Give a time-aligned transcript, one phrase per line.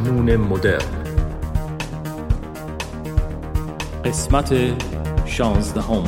[0.00, 0.78] مجنون مدرن.
[4.04, 4.54] قسمت
[5.26, 6.04] شانزدهم.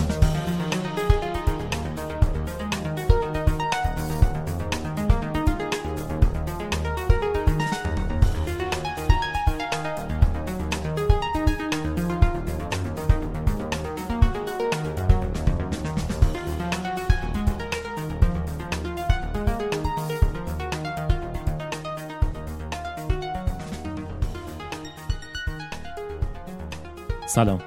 [27.39, 27.63] سلام.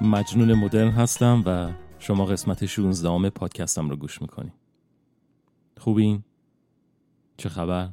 [0.00, 4.52] مجنون مدرن هستم و شما قسمت 16 پادکستم رو گوش می‌کنی.
[5.76, 6.24] خوبین؟
[7.36, 7.88] چه خبر؟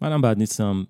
[0.00, 0.86] منم بد نیستم.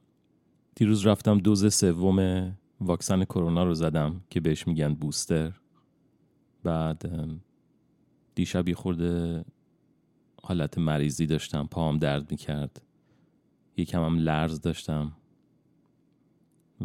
[0.75, 5.53] دیروز رفتم دوز سوم واکسن کرونا رو زدم که بهش میگن بوستر.
[6.63, 7.03] بعد
[8.35, 9.45] دیشب یه خورده
[10.43, 12.83] حالت مریضی داشتم پاهم درد می‌کرد.
[13.77, 15.13] یکم هم لرز داشتم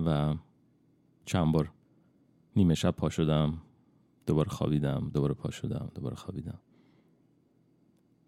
[0.06, 0.36] و
[1.30, 1.72] چند بار
[2.56, 3.62] نیمه شب پا شدم
[4.26, 6.60] دوباره خوابیدم دوباره پا شدم دوباره خوابیدم.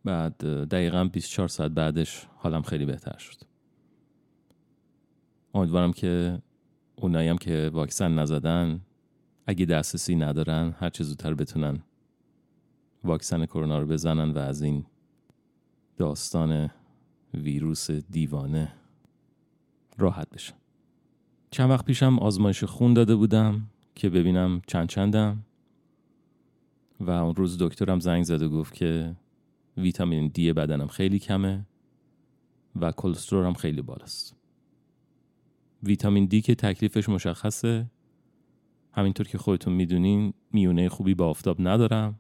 [0.06, 3.42] بعد دقیقا 24 ساعت بعدش حالم خیلی بهتر شد.
[5.54, 6.42] امیدوارم که
[6.96, 8.82] اونایی هم که واکسن نزدن
[9.48, 11.84] اگه دسترسی ندارن هر چه زودتر بتونن
[13.04, 14.86] واکسن کرونا رو بزنن و از این
[15.98, 16.70] داستان
[17.34, 18.74] ویروس دیوانه
[19.98, 20.61] راحت بشن.
[21.54, 25.46] چند وقت پیشم آزمایش خون داده بودم که ببینم چند چندم.
[27.00, 29.16] و اون روز دکترم زنگ زد و گفت که
[29.78, 31.66] ویتامین دی بدنم خیلی کمه
[32.76, 34.36] و کلسترولم خیلی بالاست.
[35.84, 37.86] ویتامین دی که تکلیفش مشخصه.
[38.92, 42.20] همینطور که خودتون می‌دونین میونه خوبی با آفتاب ندارم.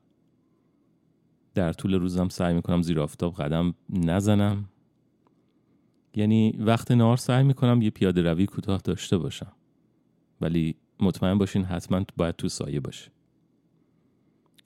[1.53, 4.69] در طول روزم سعی می‌کنم زیر آفتاب قدم نزنم.
[6.15, 9.51] یعنی وقت نهار سعی می‌کنم یه پیاده روی کوتاه داشته باشم.
[10.41, 13.11] ولی مطمئن باشین حتما باید تو سایه باشه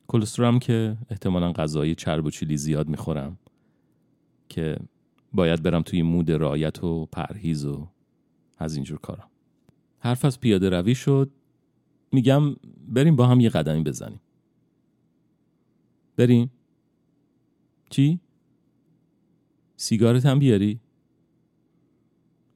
[0.07, 3.37] کلسترولم که احتمالا غذای چرب و چیلی زیاد می‌خورم
[4.49, 4.77] که
[5.33, 7.87] باید برم توی مود رایت و پرهیز و
[8.57, 9.29] از اینجور کارم
[9.99, 11.31] حرف از پیاده روی شد.
[12.11, 12.55] میگم
[12.87, 14.21] بریم با هم یه قدمی بزنیم.
[16.17, 16.51] بریم.
[17.89, 18.19] چی؟
[19.77, 20.79] سیگارت هم بیاری؟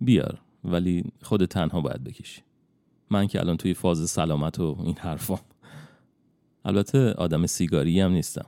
[0.01, 2.41] بیار ولی خود تنها باید بکشی.
[3.09, 5.39] من که الان توی فاز سلامت و این حرفام.
[6.65, 8.45] البته آدم سیگاری هم نیستم.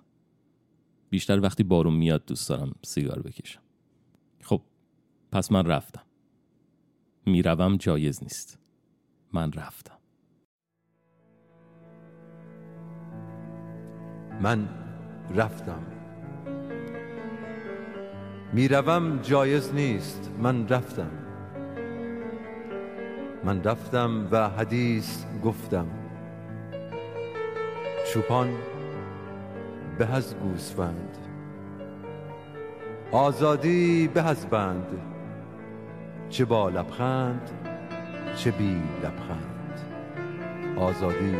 [1.09, 3.61] بیشتر وقتی بارون میاد دوست دارم سیگار بکشم.
[4.43, 4.61] خب
[5.31, 6.03] پس من رفتم.
[7.25, 8.59] می‌روم جایز نیست.
[9.33, 9.97] من رفتم.
[14.41, 14.69] من
[15.35, 15.83] رفتم.
[18.53, 20.31] می‌روم جایز نیست.
[20.39, 21.30] من رفتم.
[23.43, 25.87] من رفتم و حدیث گفتم.
[28.13, 28.49] چوپان
[29.97, 31.17] به از گوسفند.
[33.11, 35.01] آزادی به از بند.
[36.29, 37.49] چه با لبخند
[38.35, 39.79] چه بی لبخند.
[40.77, 41.35] آزادی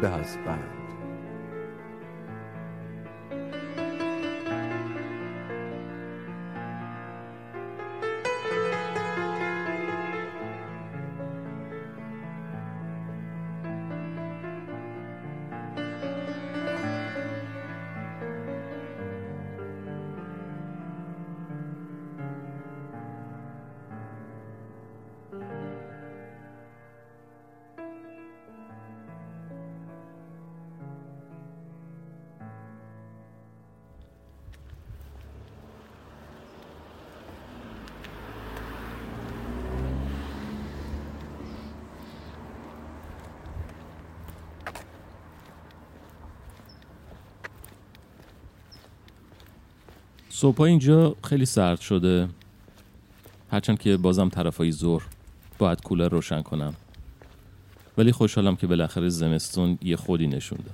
[0.00, 0.75] به از بند.
[50.46, 52.28] صبح اینجا خیلی سرد شده.
[53.50, 55.02] هرچند که بازم طرفای ظهر
[55.58, 56.74] باید کولر روشن کنم.
[57.98, 60.70] ولی خوشحالم که بالاخره زمستون یه خودی نشونده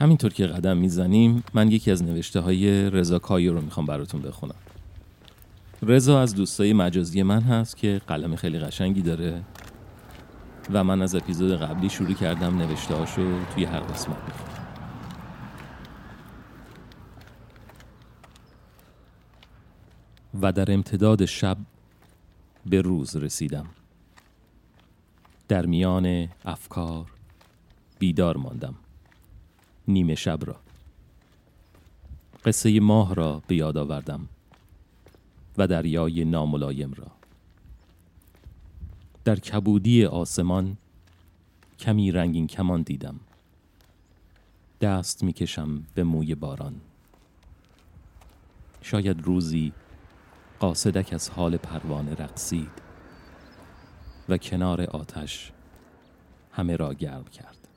[0.00, 4.54] همینطور که قدم می‌زنیم من یکی از نوشته های رضا کایو رو می‌خوام براتون بخونم.
[5.82, 9.42] رضا از دوستای مجازی من هست که قلم خیلی قشنگی داره
[10.72, 14.43] و من از اپیزود قبلی شروع کردم نوشته هاشو توی هر قسمت می‌خونم.
[20.44, 21.56] و در امتداد شب
[22.66, 23.66] به روز رسیدم.
[25.48, 27.06] در میان افکار
[27.98, 28.74] بیدار ماندم
[29.88, 30.56] نیمه شب را.
[32.44, 34.28] قصه ماه را به یاد آوردم
[35.58, 37.06] و دریای ناملایم را.
[39.24, 40.76] در کبودی آسمان
[41.78, 43.20] کمی رنگین کمان دیدم.
[44.80, 46.74] دست می‌کشم به موی باران.
[48.82, 49.72] شاید روزی
[50.64, 52.70] قاصدک از حال پروانه رقصید
[54.28, 55.52] و کنار آتش
[56.52, 57.68] همه را گرم کرد.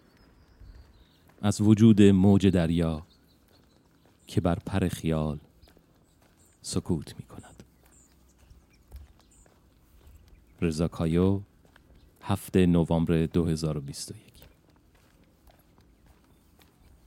[1.41, 3.05] از وجود موج دریا
[4.27, 5.39] که بر پر خیال
[6.61, 7.63] سکوت می کند.
[10.61, 11.41] رضا کایو
[12.21, 14.17] هفته نوامبر 2021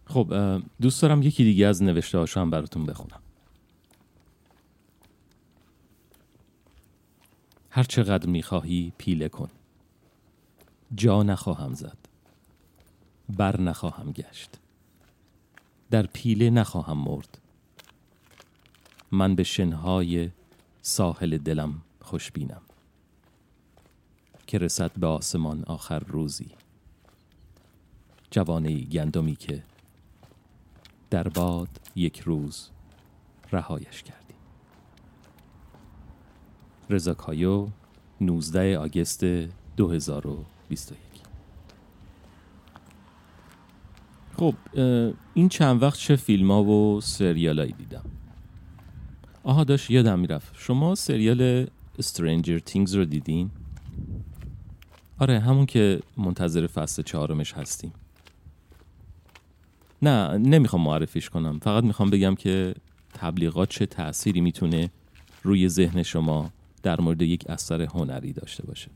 [0.06, 3.20] خب دوست دارم یکی دیگه از نوشته هاشم براتون بخونم.
[7.70, 9.48] هر چقدر می‌خواهی پیله کن.
[10.94, 11.98] جا نخواهم زد.
[13.28, 14.50] بر نخواهم گشت.
[15.90, 17.38] در پیله نخواهم مرد.
[19.12, 20.30] من به شنهای
[20.82, 22.62] ساحل دلم خوشبینم.
[24.46, 26.50] که رسد به آسمان آخر روزی.
[28.30, 29.62] جوانه گندمی که
[31.10, 32.68] در باد یک روز
[33.52, 34.19] رهایش کردی
[36.90, 37.68] رضا کایو
[38.20, 39.24] 19 آگست
[39.76, 40.98] 2021
[44.36, 44.54] خب
[45.34, 48.04] این چند وقت چه فیلم ها و سریال دیدم؟
[49.42, 50.54] آها داشت یادم می‌رفت.
[50.58, 51.66] شما سریال
[52.00, 53.50] Stranger Things رو دیدین؟
[55.18, 57.92] آره همون که منتظر فصل چهارمش هستیم.
[60.02, 61.58] نه نمی‌خوام معرفیش کنم.
[61.58, 62.74] فقط می‌خوام بگم که
[63.14, 64.90] تبلیغات چه تأثیری می‌تونه
[65.42, 66.50] روی ذهن شما
[66.82, 68.90] در مورد یک اثر هنری داشته باشه.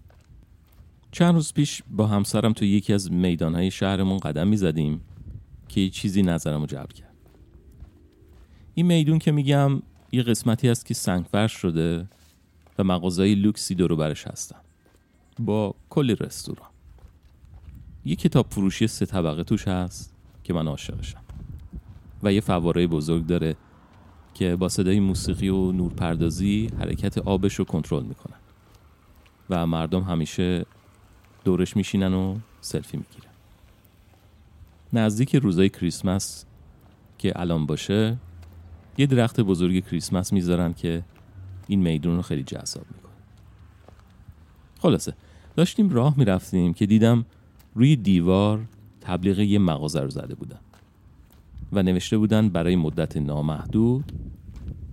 [1.12, 5.00] چند روز پیش با همسرم تو یکی از میدانهای شهرمون قدم می‌زدیم
[5.68, 7.14] که یه چیزی نظرم رو جلب کرد.
[8.74, 9.82] این میدون که میگم
[10.12, 12.08] یه قسمتی هست که سنگفرش شده
[12.78, 14.58] و مغازهای لوکسی دورو برش هستن.
[15.38, 16.68] با کلی رستوران.
[18.04, 20.14] یه کتاب فروشی سه طبقه توش هست
[20.44, 21.20] که من عاشقشم.
[22.22, 23.56] و یه فواره بزرگ داره
[24.34, 28.36] که با صدای موسیقی و نورپردازی حرکت آبش رو کنترل می‌کنن.
[29.50, 30.66] و مردم همیشه
[31.44, 33.30] دورش میشینن و سلفی می‌گیرن.
[34.92, 36.44] نزدیک روزای کریسمس
[37.18, 38.16] که الان باشه
[38.98, 41.02] یه درخت بزرگ کریسمس می‌ذارن که
[41.68, 43.12] این میدون رو خیلی جذاب می‌کنه.
[44.78, 45.14] خلاصه
[45.56, 47.26] داشتیم راه می‌رفتیم که دیدم
[47.74, 48.64] روی دیوار
[49.00, 50.60] تبلیغ یه مغازه رو زده بودن.
[51.74, 54.12] و نوشته بودن برای مدت نامحدود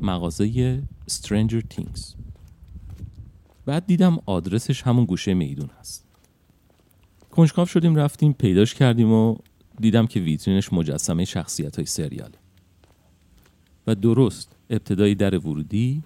[0.01, 0.81] مغازه
[1.11, 2.15] Stranger Things.
[3.65, 6.05] بعد دیدم آدرسش همون گوشه میدون هست.
[7.31, 9.35] کنجکاو شدیم رفتیم پیداش کردیم و
[9.79, 12.37] دیدم که ویترینش مجسمه شخصیت های سریاله.
[13.87, 16.03] و درست ابتدای در ورودی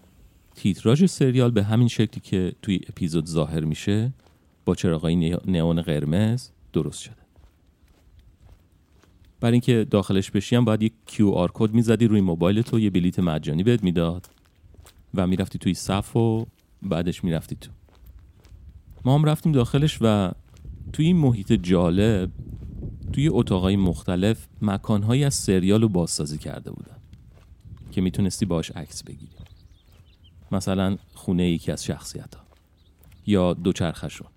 [0.56, 4.14] تیتراژ سریال به همین شکلی که توی اپیزود ظاهر میشه
[4.66, 7.25] با چراغای نئون قرمز درست شده.
[9.46, 13.64] برای اینکه داخلش بشیم باید یک QR کد می‌زدی روی موبایل تو یه بلیت مجانی
[13.64, 14.30] بهت می‌داد.
[15.14, 16.46] و می‌رفتی توی صف و
[16.82, 17.72] بعدش می‌رفتی تو.
[19.06, 20.32] ما هم رفتیم داخلش و
[20.94, 22.32] توی این محیط جالب
[23.14, 26.98] توی اتاقای مختلف مکانهایی از سریال رو بازسازی کرده بودن
[27.92, 29.36] که می‌تونستی باش عکس بگیری.
[30.52, 32.44] مثلا خونه یکی از شخصیت ها
[33.26, 34.28] یا دوچرخشون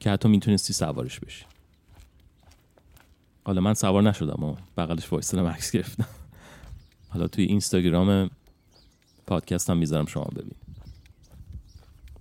[0.00, 1.44] که حتی می‌تونستی سوارش بشی.
[3.48, 6.06] حالا من سوار نشدم و بغلش وایستدم عکس گرفتم.
[7.08, 8.30] حالا توی اینستاگرام
[9.26, 10.54] پادکست هم می‌ذارم شما ببین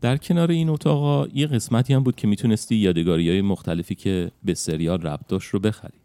[0.01, 4.53] در کنار این اتاقا یه قسمتی هم بود که می‌تونستی یادگاری های مختلفی که به
[4.53, 5.97] سریال ربط داشت رو بخری.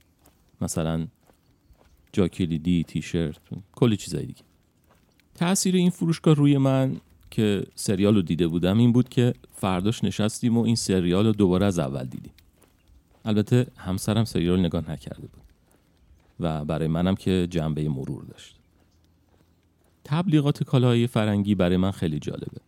[0.61, 1.07] مثلا
[2.13, 3.39] جاکلیدی، تیشرت
[3.73, 4.43] کلی چیزای دیگه.
[5.35, 6.97] تاثیر این فروشگاه روی من
[7.31, 11.67] که سریال رو دیده بودم این بود که فرداش نشستیم و این سریال رو دوباره
[11.67, 12.33] از اول دیدیم.
[13.25, 15.43] البته همسرم سریال نگاه نکرده بود
[16.41, 18.59] و برای منم که جنبه مرور داشت.
[20.05, 22.61] تبلیغات کالاهای فرنگی برای من خیلی جالبه.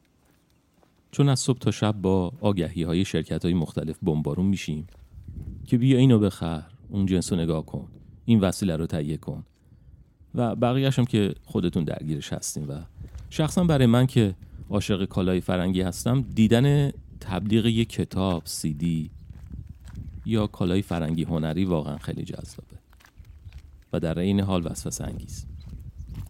[1.11, 4.87] چون از صبح تا شب با آگهی های شرکت های مختلف بمبارون میشیم
[5.67, 7.89] که بیا اینو بخر اون جنس رو نگاه کن
[8.25, 9.45] این وسیله رو تهیه کن
[10.35, 12.73] و بقیهش هم که خودتون درگیرش هستیم و
[13.31, 14.35] شخصا برای من که
[14.71, 19.11] عاشق کالای فرنگی هستم دیدن تبلیغ یک کتاب سیدی
[20.27, 22.79] یا کالای فرنگی هنری واقعا خیلی جذابه.
[23.93, 25.47] و در این حال وسوسه انگیز.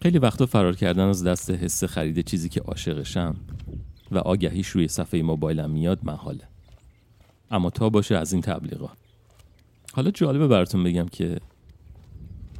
[0.01, 3.35] خیلی وقتا فرار کردن از دست حس خرید چیزی که عاشقشم
[4.11, 6.47] و آگهیش روی صفحه موبایلم میاد محاله.
[7.51, 8.97] اما تا باشه از این تبلیغات
[9.93, 11.39] حالا جالبه براتون بگم که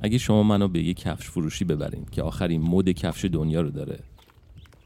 [0.01, 3.99] اگه شما منو به یه کفش فروشی ببرین که آخرین مد کفش دنیا رو داره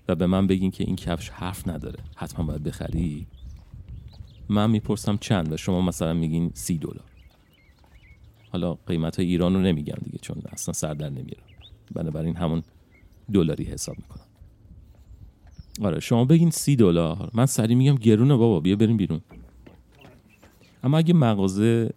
[0.08, 3.28] و به من بگین که این کفش حرف نداره حتما باید بخری؟
[4.50, 7.06] من می‌پرسم چند و شما مثلا میگین سی دلار.
[8.52, 11.38] حالا قیمت های ایران رو نمیگم دیگه چون اصلا سر در نمیره
[11.96, 12.64] بنابراین همون
[13.34, 14.26] دلاری حساب می‌کنم.
[15.82, 17.32] آره شما بگین سی دلار.
[17.34, 19.22] من سری میگم گرونه بابا بیا بریم بیرون.
[20.84, 21.94] اما اگه مغازه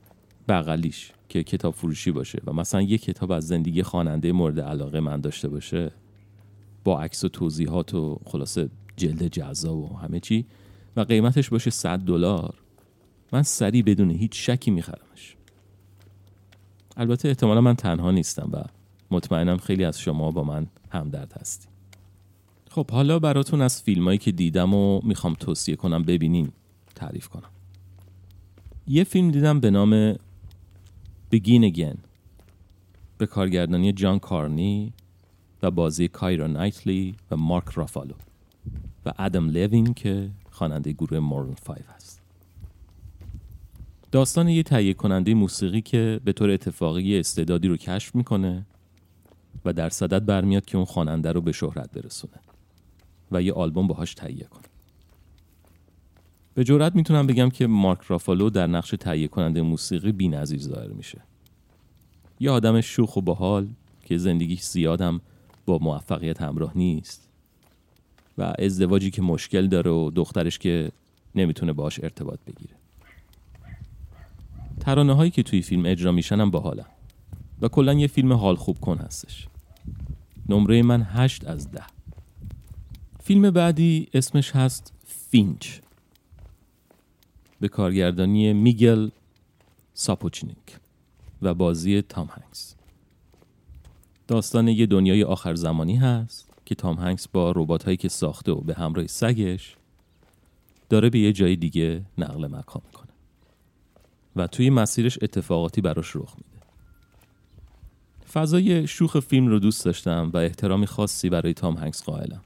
[0.48, 5.20] بغلیش که کتاب فروشی باشه و مثلا یه کتاب از زندگی خواننده مورد علاقه من
[5.20, 5.92] داشته باشه
[6.84, 10.46] با عکس و توضیحات و خلاصه جلد جزا و همه چی
[10.96, 12.54] و قیمتش باشه 100 دلار.
[13.32, 15.36] من سریع بدون هیچ شکی میخرمش.
[16.96, 18.62] البته احتمالا من تنها نیستم و
[19.10, 21.68] مطمئنم خیلی از شما با من همدرد هستی.
[22.70, 26.52] خب حالا براتون از فیلمایی که دیدم و می‌خوام توصیه کنم ببینین
[26.94, 27.50] تعریف کنم.
[28.86, 30.14] یه فیلم دیدم به نام
[31.34, 31.96] Begin Again.
[33.18, 34.92] به کارگردانی جان کارنی
[35.62, 38.14] و بازی کایرا نایتلی و مارک رافالو
[39.06, 40.30] و ادم لوین که
[40.62, 42.22] خواننده گروه مورن 5 هست.
[44.12, 48.66] داستان یه تهیه کننده موسیقی که به طور اتفاقی استعدادی رو کشف می‌کنه
[49.64, 52.40] و در صدد برمیاد که اون خواننده رو به شهرت برسونه
[53.32, 54.62] و یه آلبوم باهاش تهیه کنه.
[56.54, 61.20] به جورت می‌تونم بگم که مارک رافالو در نقش تهیه کننده موسیقی بی‌نظیر ظاهر میشه.
[62.40, 63.68] یه آدم شوخ و باحال
[64.04, 65.20] که زندگیش زیادم
[65.66, 67.31] با موفقیت همراه نیست.
[68.38, 70.92] و ازدواجی که مشکل داره و دخترش که
[71.34, 72.74] نمی‌تونه باهاش ارتباط بگیره.
[74.80, 76.86] ترانه هایی که توی فیلم اجرا میشن هم باحالن.
[77.62, 79.48] و کلا یه فیلم حال خوب کن هستش.
[80.48, 81.82] نمره من هشت از ده.
[83.24, 85.78] فیلم بعدی اسمش هست فینچ.
[87.60, 89.10] به کارگردانی میگل
[89.94, 90.78] ساپوچینیک
[91.42, 92.74] و بازی تام هنگس.
[94.28, 96.51] داستان یه دنیای آخر زمانی هست.
[96.64, 99.76] که تام هنگس با ربات هایی که ساخته و به همراه سگش
[100.88, 103.08] داره به یه جای دیگه نقل مکان می‌کنه.
[104.36, 106.66] و توی مسیرش اتفاقاتی براش رخ میده.
[108.32, 112.42] فضای شوخ فیلم رو دوست داشتم و احترامی خاصی برای تام هنگس قائلم.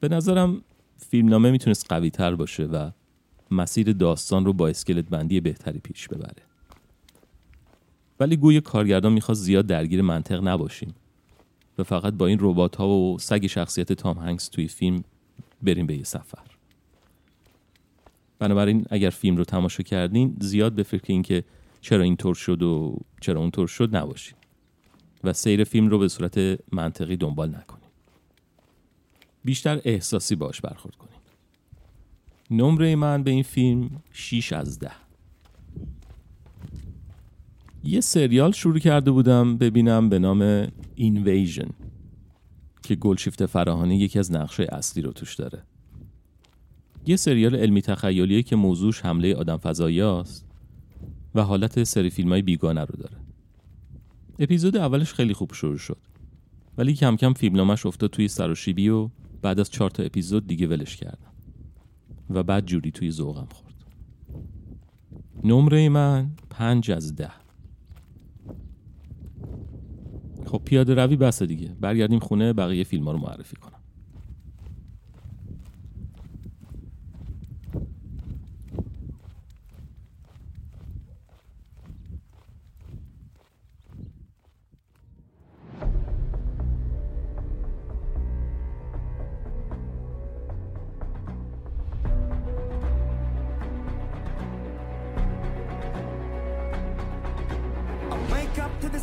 [0.00, 0.62] به نظرم
[1.10, 2.90] فیلمنامه می‌تونست قوی تر باشه و
[3.50, 6.42] مسیر داستان رو با اسکلت بندی بهتری پیش ببره.
[8.20, 10.94] ولی گوی کارگردان می‌خواست زیاد درگیر منطق نباشیم.
[11.78, 15.04] و فقط با این ربات ها و سگ شخصیت تام هنگس توی فیلم
[15.62, 16.38] بریم به یه سفر.
[18.38, 21.44] بنابراین اگر فیلم رو تماشا کردین زیاد به فکر اینکه
[21.80, 24.36] چرا اینطور شد و چرا اونطور شد نباشید
[25.24, 27.86] و سیر فیلم رو به صورت منطقی دنبال نکنید
[29.44, 31.16] بیشتر احساسی باش برخورد کنید
[32.50, 35.05] نمره من به این فیلم 6 از ده.
[37.86, 41.68] یه سریال شروع کرده بودم ببینم به نام اینویژن
[42.82, 45.62] که گلشیفت فراهانی یکی از نقشه اصلی رو توش داره.
[47.06, 50.46] یه سریال علمی تخیلیه که موضوعش حمله آدم فضایی است
[51.34, 53.16] و حالت سری فیلم های بیگانه رو داره.
[54.38, 55.98] اپیزود اولش خیلی خوب شروع شد
[56.78, 59.10] ولی کم کم فیلمنامش افتاد توی سر و شیبی و
[59.42, 61.32] بعد از چهار تا اپیزود دیگه ولش کردم
[62.30, 63.74] و بعد جوری توی ذوقم خورد.
[65.44, 67.45] نمره من پنج از ده.
[70.46, 71.76] خب پیاده روی بسه دیگه.
[71.80, 73.76] برگردیم خونه بقیه فیلم ها رو معرفی کنم.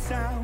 [0.06, 0.43] Up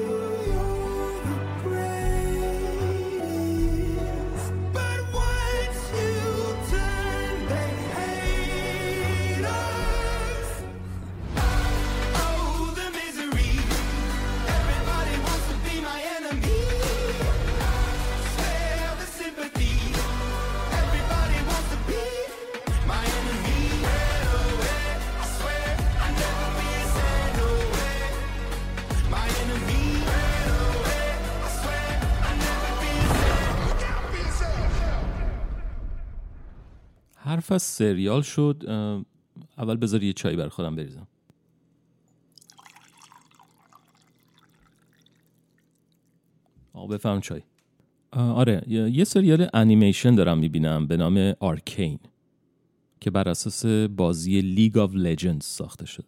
[37.31, 38.63] حرف از سریال شد
[39.57, 41.07] اول بذار یه چای برا خودم بریزم.
[46.73, 47.41] آقا بفرما چای.
[48.11, 51.99] آره یه یه سریال انیمیشن دارم می‌بینم به نام Arcane
[52.99, 56.07] که بر اساس بازی League of Legends ساخته شده.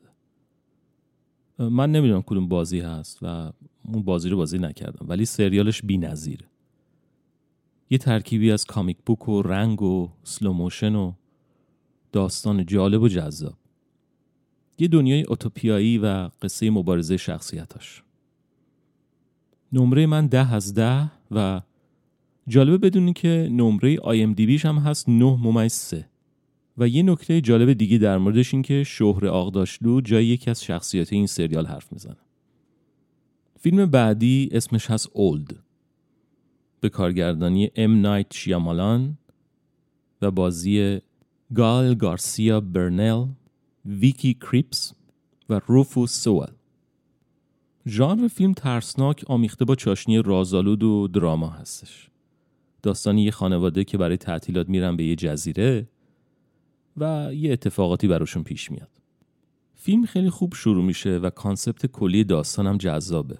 [1.59, 3.51] من نمی‌دونم کدوم بازی هست و
[3.85, 6.45] اون بازی رو بازی نکردم ولی سریالش بی نظیره.
[7.93, 11.13] یه ترکیبی از comic book و رنگ و slow motion و
[12.11, 13.53] داستان جالب و جذاب.
[14.79, 18.03] یه دنیای اوتوپیایی و قصه مبارزه شخصیتاش.
[19.73, 21.61] نمره من ده از ده و
[22.47, 26.09] جالبه بدونی که نمره IMDbش هم هست نه ممیز سه.
[26.77, 31.13] و یه نکته جالب دیگه در موردش این که شهره آغداشلو جای یکی از شخصیت
[31.13, 32.17] این سریال حرف می‌زنه.
[33.59, 35.62] فیلم بعدی اسمش هست اولد
[36.83, 39.17] به کارگردانی ام نایت شیامالان
[40.21, 41.01] و بازی
[41.55, 43.25] گال گارسیا برنل
[43.85, 44.93] ویکی کریپس
[45.49, 46.51] و روفوس سوال
[47.87, 52.09] ژانر فیلم ترسناک آمیخته با چاشنی رازآلود و دراما هستش.
[52.81, 55.87] داستان یه خانواده که برای تعطیلات میرن به یه جزیره
[56.97, 59.01] و یه اتفاقاتی براشون پیش میاد.
[59.75, 63.37] فیلم خیلی خوب شروع میشه و کانسپت کلی داستانم جذابه.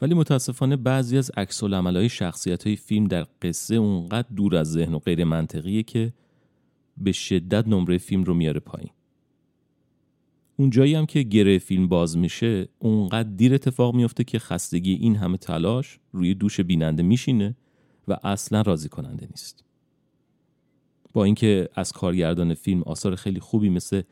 [0.00, 4.94] ولی متاسفانه بعضی از عکس های شخصیت های فیلم در قصه اونقدر دور از ذهن
[4.94, 6.12] و غیر منطقیه که
[6.98, 8.90] به شدت نمره فیلم رو میاره پایین.
[10.56, 15.36] اونجایی هم که گره فیلم باز میشه اونقدر دیر اتفاق میفته که خستگی این همه
[15.36, 17.56] تلاش روی دوش بیننده میشینه
[18.08, 19.64] و اصلا راضی کننده نیست.
[21.12, 24.02] با اینکه از کارگردان فیلم آثار خیلی خوبی مثل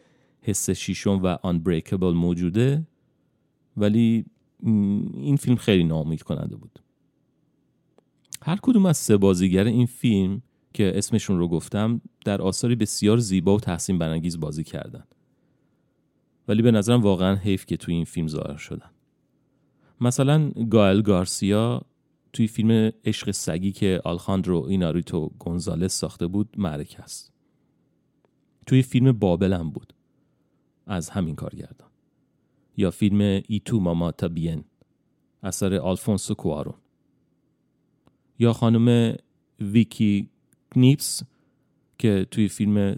[0.43, 2.87] حس شیشم و آنبریکبل موجوده
[3.77, 4.25] ولی
[4.63, 6.79] این فیلم خیلی ناامید کننده بود.
[8.43, 10.43] هر کدوم از سه بازیگر این فیلم
[10.75, 15.05] که اسمشون رو گفتم در آثاری بسیار زیبا و تحسین برانگیز بازی کردن.
[16.49, 18.91] ولی به نظرم واقعا حیف که توی این فیلم ظاهر شدن.
[20.01, 21.83] مثلا گایل گارسیا
[22.33, 27.33] توی فیلم عشق سگی که آلخاندرو ایناریتو گونزالس ساخته بود معرکه است.
[28.67, 29.95] توی فیلم بابل هم بود.
[30.87, 31.89] از همین کارگردان.
[32.77, 34.65] یا فیلم Y Tu Mamá También
[35.43, 36.75] اثر آلفونسو کوارون
[38.39, 39.17] یا خانم
[39.61, 40.29] ویکی
[40.75, 41.23] کریپس
[41.99, 42.97] که توی فیلم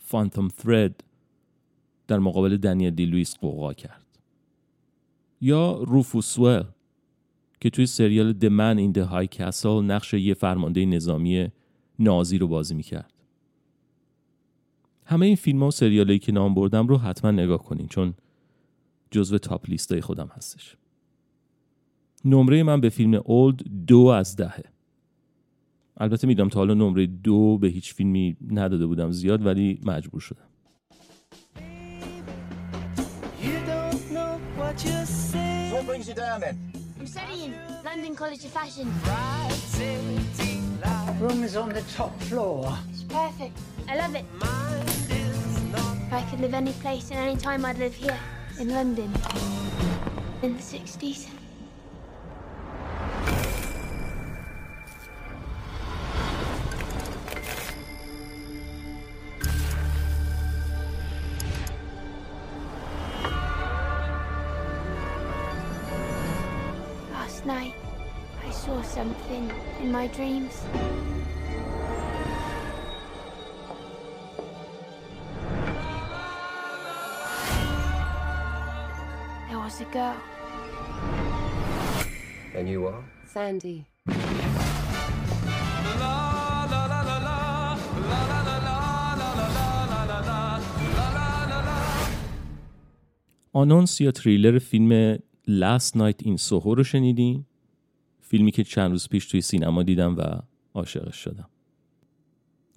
[0.00, 1.04] Phantom Thread
[2.08, 4.06] در مقابل دنیل دی لویس غوغا کرد.
[5.40, 6.64] یا روفوسول
[7.60, 11.48] که توی سریال Man in the High Castle نقش یه فرمانده نظامی
[11.98, 13.12] نازی رو بازی می‌کرد.
[15.04, 18.14] همه این فیلم ها و سریال که نام بردم رو حتما نگاه کنین چون
[19.14, 20.76] جزو تاپ لیستای خودم هستش
[22.24, 24.64] نمره من به فیلم اولد دو از دهه
[25.96, 30.44] البته می‌دونم تا حالا نمره دو به هیچ فیلمی نداده بودم زیاد ولی مجبور شدم
[41.20, 42.60] Room is on the top floor.
[42.90, 43.56] It's perfect.
[43.88, 44.26] I love it.
[46.06, 48.18] If I could live any place and any time, I'd live here.
[48.58, 49.12] In London
[50.42, 51.26] in the 60s.
[67.10, 67.74] Last night,
[68.46, 70.62] I saw something in my dreams.
[79.74, 80.16] Was a girl.
[82.54, 83.02] And you are?
[83.34, 83.86] Sandy.
[93.52, 95.16] آنونس یا تریلر فیلم
[95.48, 97.44] Last Night in Soho رو شنیدین؟
[98.20, 100.22] فیلمی که چند روز پیش توی سینما دیدم و
[100.74, 101.48] عاشقش شدم.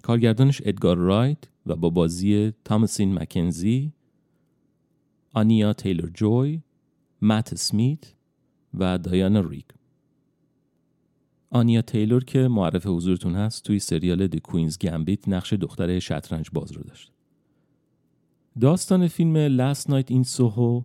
[0.02, 3.92] کارگردانش ادگار رایت و با بازی تامسین مکنزی،
[5.32, 6.62] آنیا تیلور جوی،
[7.22, 8.14] مت سمیت
[8.74, 9.64] و دایانا ریگ.
[11.50, 16.72] آنیا تیلور که معرف حضورتون هست توی سریال The Queen's Gambit نقش دختر شطرنج باز
[16.72, 17.12] رو داشت.
[18.60, 20.84] داستان فیلم Last Night in Soho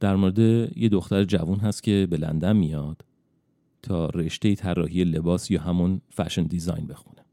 [0.00, 0.38] در مورد
[0.78, 3.04] یه دختر جوون هست که به لندن میاد
[3.82, 7.24] تا رشته طراحی لباس یا همون فشن دیزاین بخونه.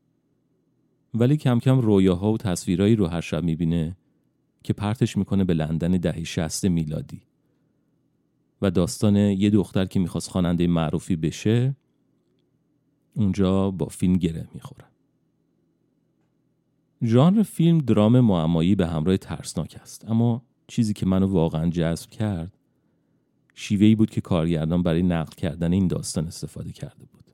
[1.14, 3.98] ولی کم کم رویاها و تصویرهایی رو هر شب می‌بینه
[4.64, 7.22] که پرتش می‌کنه به لندن دهه 60 میلادی
[8.62, 11.76] و داستان یه دختر که می‌خواست خواننده معروفی بشه
[13.16, 14.86] اونجا با فیلم گره می‌خوره.
[17.04, 22.58] ژانر فیلم درام معمایی به همراه ترسناک است اما چیزی که منو واقعا جذب کرد
[23.54, 27.32] شیوهی بود که کارگردان برای نقل کردن این داستان استفاده کرده بود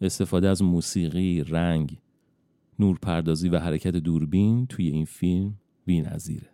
[0.00, 1.98] استفاده از موسیقی، رنگ،
[2.78, 6.50] نورپردازی و حرکت دوربین توی این فیلم بی‌نظیره.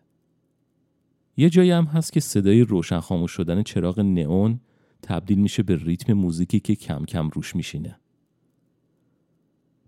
[1.37, 4.61] یه جایی هم هست که صدای روشن خاموش شدن چراغ نئون
[5.03, 7.99] تبدیل میشه به ریتم موزیکی که کم کم روش میشینه.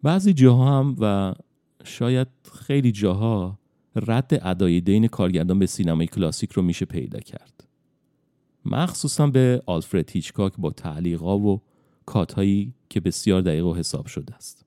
[0.02, 1.34] بعضی جاها هم و
[1.84, 3.58] شاید خیلی جاها
[3.96, 7.68] رد ادای دین کارگردان به سینمای کلاسیک رو میشه پیدا کرد.
[8.64, 11.62] مخصوصا به آلفرد هیچکاک با تعلیقا و
[12.06, 14.64] کاتهایی که بسیار دقیق و حساب شده است.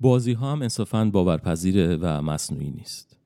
[0.00, 3.17] بازی ها هم انصافا باورپذیره و مصنوعی نیست.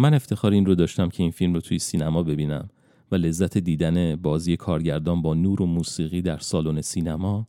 [0.00, 2.70] من افتخار این رو داشتم که این فیلم رو توی سینما ببینم
[3.12, 7.48] و لذت دیدن بازی کارگردان با نور و موسیقی در سالن سینما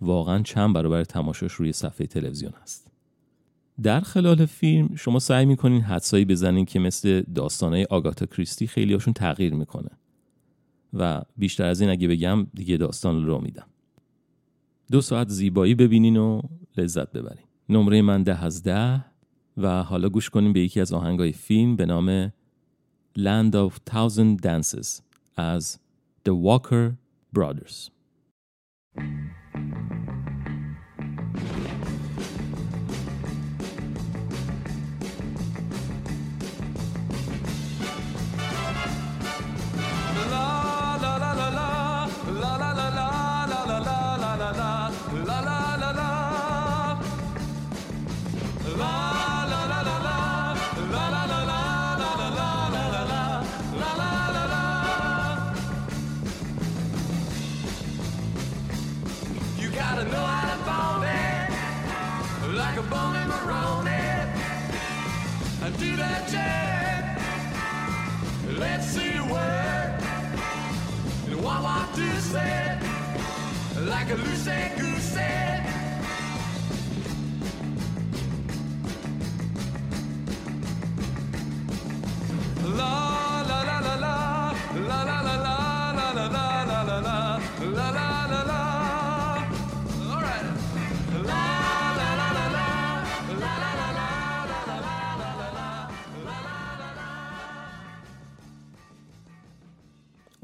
[0.00, 2.90] واقعا چند برابر تماشاش روی صفحه تلویزیون است.
[3.82, 9.14] در خلال فیلم شما سعی می‌کنین حدسایی بزنین که مثل داستانهای آگاتا کریستی خیلی هاشون
[9.14, 9.90] تغییر می‌کنه
[10.92, 13.66] و بیشتر از این اگه بگم دیگه داستان رو میدم.
[14.90, 16.40] دو ساعت زیبایی ببینین و
[16.76, 17.44] لذت ببرین.
[17.68, 19.04] نمره من ده از ده
[19.56, 22.32] و حالا گوش کنیم به یکی از آهنگای فیلم به نام
[23.18, 25.02] Land of Thousand Dances
[25.36, 25.78] از
[26.28, 26.92] The Walker
[27.38, 27.90] Brothers.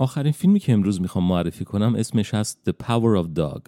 [0.00, 3.60] آخرین فیلمی که امروز می‌خوام معرفی کنم اسمش هست The Power of Dog.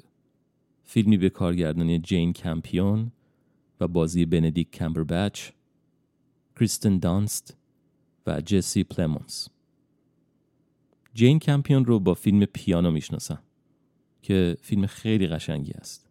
[0.85, 3.13] فیلمی به کارگردانی جین کمپیون
[3.81, 5.51] و بازی بندیک کمبربچ
[6.57, 7.57] کریستن دانست
[8.27, 9.49] و جسی پلمونز.
[11.15, 13.43] جین کمپیون رو با فیلم پیانو می‌شناسم
[14.23, 16.09] که فیلم خیلی قشنگی است.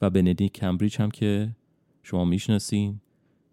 [0.00, 1.56] و بندیک کمبریج هم که
[2.02, 3.00] شما می‌شناسین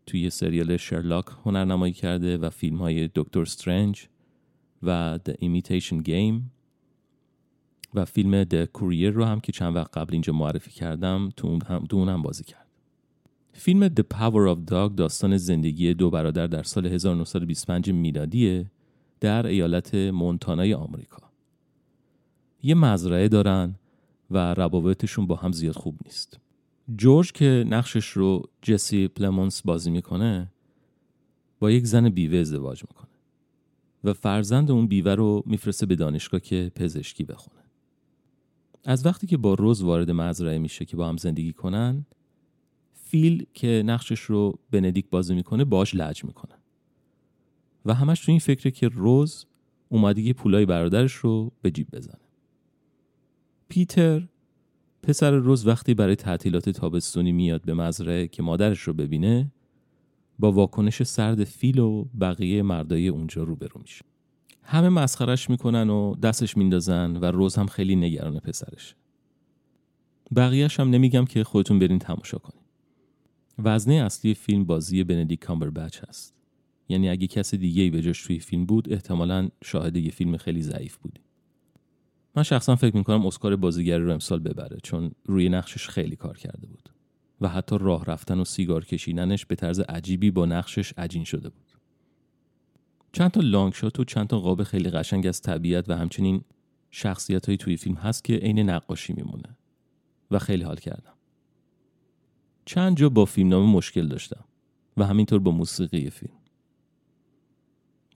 [0.06, 4.08] توی سریال شرلاک هنرنمایی کرده و فیلم های دکتر استرنج.
[4.84, 6.42] و The Imitation Game
[7.94, 11.62] و فیلم The Courier رو هم که چند وقت قبل اینجا معرفی کردم تو اون
[11.62, 12.68] هم, تو اون هم بازی کرد.
[13.54, 18.72] فیلم The Power of Dog داستان زندگی دو برادر در سال 1925 میلادیه
[19.20, 21.24] در ایالت مونتانای آمریکا.
[22.64, 23.76] یه مزرعه دارن
[24.32, 26.40] و روابطشون با هم زیاد خوب نیست.
[26.96, 30.52] جورج که نقشش رو جسی پلمونس بازی می‌کنه
[31.60, 33.07] با یک زن بیوه ازدواج می‌کنه.
[34.04, 37.62] و فرزند اون بیوه رو میفرسته به دانشگاه که پزشکی بخونه.
[38.84, 42.06] از وقتی که با روز وارد مزرعه میشه که با هم زندگی کنن
[42.94, 46.56] فیل که نقشش رو بندیک بازی می‌کنه باش لج می‌کنه
[47.86, 49.46] و همش تو این فکره که روز
[49.90, 52.28] اومده یه پولای برادرش رو به جیب بزنه
[53.70, 54.28] پیتر
[55.04, 59.52] پسر روز وقتی برای تعطیلات تابستونی میاد به مزرعه که مادرش رو ببینه
[60.40, 64.06] با واکنش سرد فیل و بقیه مردای اونجا روبرو میشه.
[64.64, 68.96] همه مسخرش می‌کنن و دستش میندازن و روز هم خیلی نگران پسرش.
[70.36, 72.62] بقیهش هم نمیگم که خودتون برین تماشا کنین.
[73.60, 76.34] وزنه اصلی فیلم بازی بندیک کامبربچ هست.
[76.90, 80.62] یعنی اگه کس دیگه ای به جاش توی فیلم بود احتمالا شاهد یه فیلم خیلی
[80.62, 81.20] ضعیف بودی
[82.36, 86.68] من شخصا فکر می‌کنم اسکار بازیگری رو امسال ببره چون روی نقشش خیلی کار کرده
[86.68, 86.90] بود.
[87.42, 91.72] و حتی راه رفتن و سیگار کشیدنش به طرز عجیبی با نقشش عجین شده بود.
[93.12, 96.42] چند تا لانگ شات و چند تا قاب خیلی قشنگ از طبیعت و همچنین
[96.92, 99.58] شخصیت های توی فیلم هست که عین نقاشی میمونه
[100.32, 101.14] و خیلی حال کردم.
[102.66, 104.44] چند جا با فیلمنامه مشکل داشتم
[104.98, 106.34] و همینطور با موسیقی فیلم.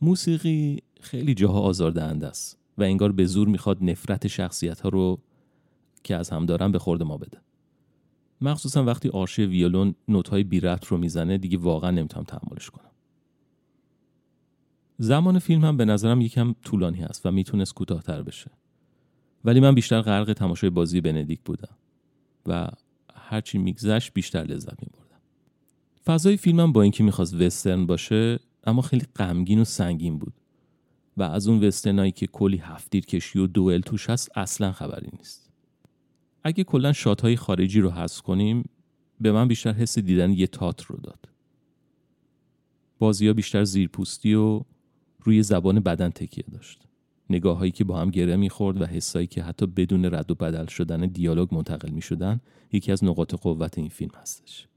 [0.01, 5.19] موسیقی خیلی جاها آزاردهنده است و انگار به زور می‌خواد نفرت شخصیت ها رو
[6.03, 7.41] که از هم دارن به خورد ما بده.
[8.41, 12.91] مخصوصا وقتی آرشه ویولون نوت‌های بی ربط رو می‌زنه دیگه واقعا نمی‌تونم تحملش کنم.
[14.97, 18.51] زمان فیلم هم به نظرم یکم طولانی هست و می‌تونست کوتاهتر بشه.
[19.45, 21.75] ولی من بیشتر غرق تماشای بازی بندیک بودم
[22.45, 22.69] و
[23.15, 25.21] هرچی میگذشت بیشتر لذت میبردم.
[26.05, 30.33] فضای فیلمم با اینکه می‌خواست وسترن باشه اما خیلی غمگین و سنگین بود
[31.17, 35.40] و از اون وسترنایی که کلی هفتیر کشی و دوئل توش هست اصلا خبری نیست
[36.43, 38.69] اگه کلا شاتهای خارجی رو حذف کنیم
[39.19, 41.29] به من بیشتر حس دیدن یه تات رو داد.
[42.99, 44.61] بازی ها بیشتر زیرپوستی و
[45.23, 46.87] روی زبان بدن تکیه داشت.
[47.29, 50.65] نگاه هایی که با هم گره می‌خورد و حسایی که حتی بدون رد و بدل
[50.65, 54.67] شدن دیالوگ منتقل می شدن یکی از نقاط قوت این فیلم هستش.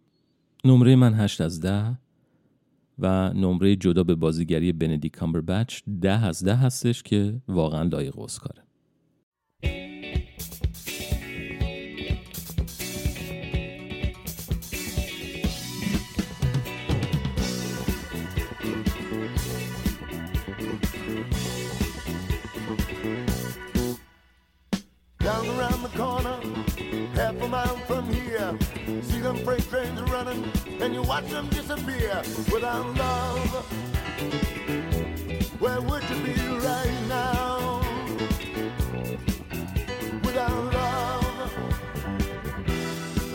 [0.65, 1.99] نمره من هشت از ده
[2.99, 8.64] و نمره جدا به بازیگری بندی کامبربچ ده از ده هستش که واقعا لایق اسکاره.
[25.85, 26.41] The corner,
[27.15, 28.59] half a mile from here.
[29.03, 32.23] See them freight trains running, and you watch them disappear.
[32.51, 33.67] Without love,
[35.61, 36.35] where would you be
[36.71, 37.83] right now?
[40.25, 41.53] Without love,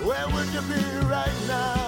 [0.04, 1.79] where would you be right now?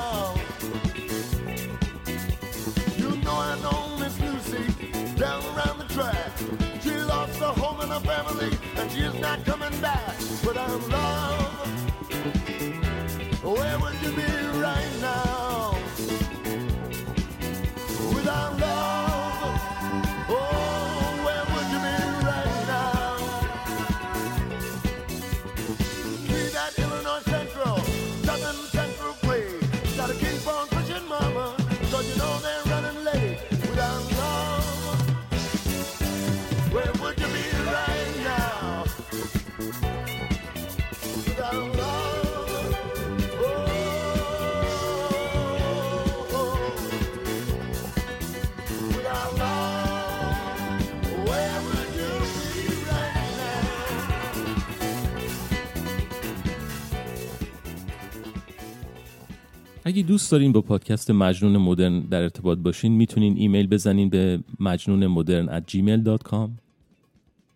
[59.91, 65.07] اگه دوست دارین با پادکست مجنون مدرن در ارتباط باشین می‌تونین ایمیل بزنین به مجنون
[65.07, 66.49] مدرن at gmail.com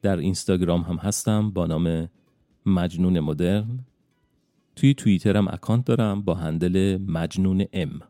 [0.02, 2.10] در اینستاگرام هم هستم با نام
[2.66, 3.80] مجنون مدرن.
[4.76, 8.02] توی توییترم اکانت دارم با handle مجنون ام.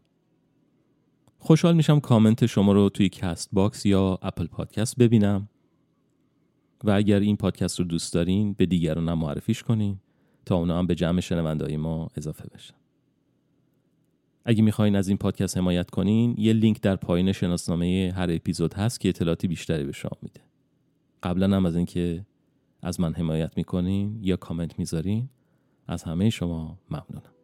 [1.39, 5.49] خوشحال میشم کامنت شما رو توی Castbox یا Apple Podcast ببینم.
[6.83, 9.99] و اگر این پادکست رو دوست دارین به دیگران هم معرفیش کنین.
[10.45, 12.84] تا اونا هم به جمع شنوندهای ما اضافه بشن.
[14.45, 18.99] اگه می‌خواین از این پادکست حمایت کنین یه لینک در پایین شناسنامه هر اپیزود هست
[18.99, 20.41] که اطلاعاتی بیشتری به شما میده.
[21.23, 22.25] قبلا هم از اینکه
[22.81, 25.29] از من حمایت می‌کنین یا کامنت می‌ذارین
[25.87, 27.34] از همه شما ممنونم.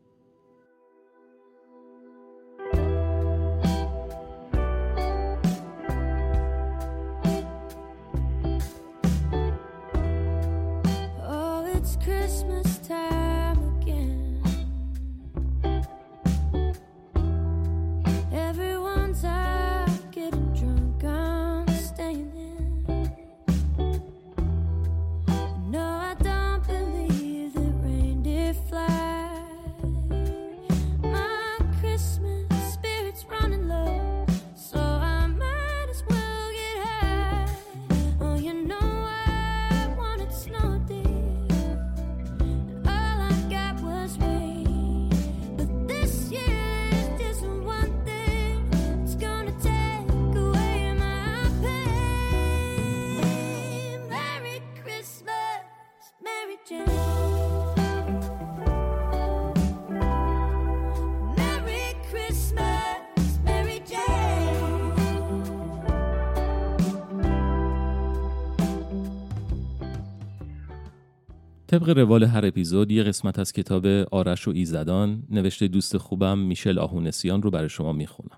[71.72, 76.80] طبق روال هر اپیزود یه قسمت از کتاب آرش و ایزدان نوشته دوست خوبم میشل
[76.80, 78.38] آهونسیان رو برای شما می‌خونم.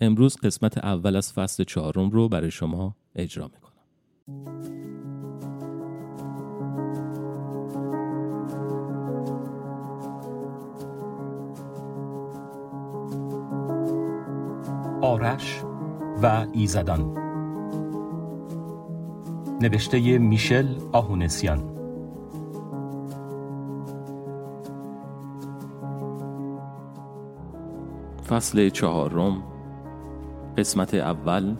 [0.00, 3.72] امروز قسمت اول از فصل چهارم رو برای شما اجرا می‌کنم.
[15.02, 15.60] آرش
[16.22, 17.14] و ایزدان
[19.62, 21.77] نوشته میشل آهونسیان
[28.28, 29.42] فصل چهارم
[30.58, 31.56] قسمت اول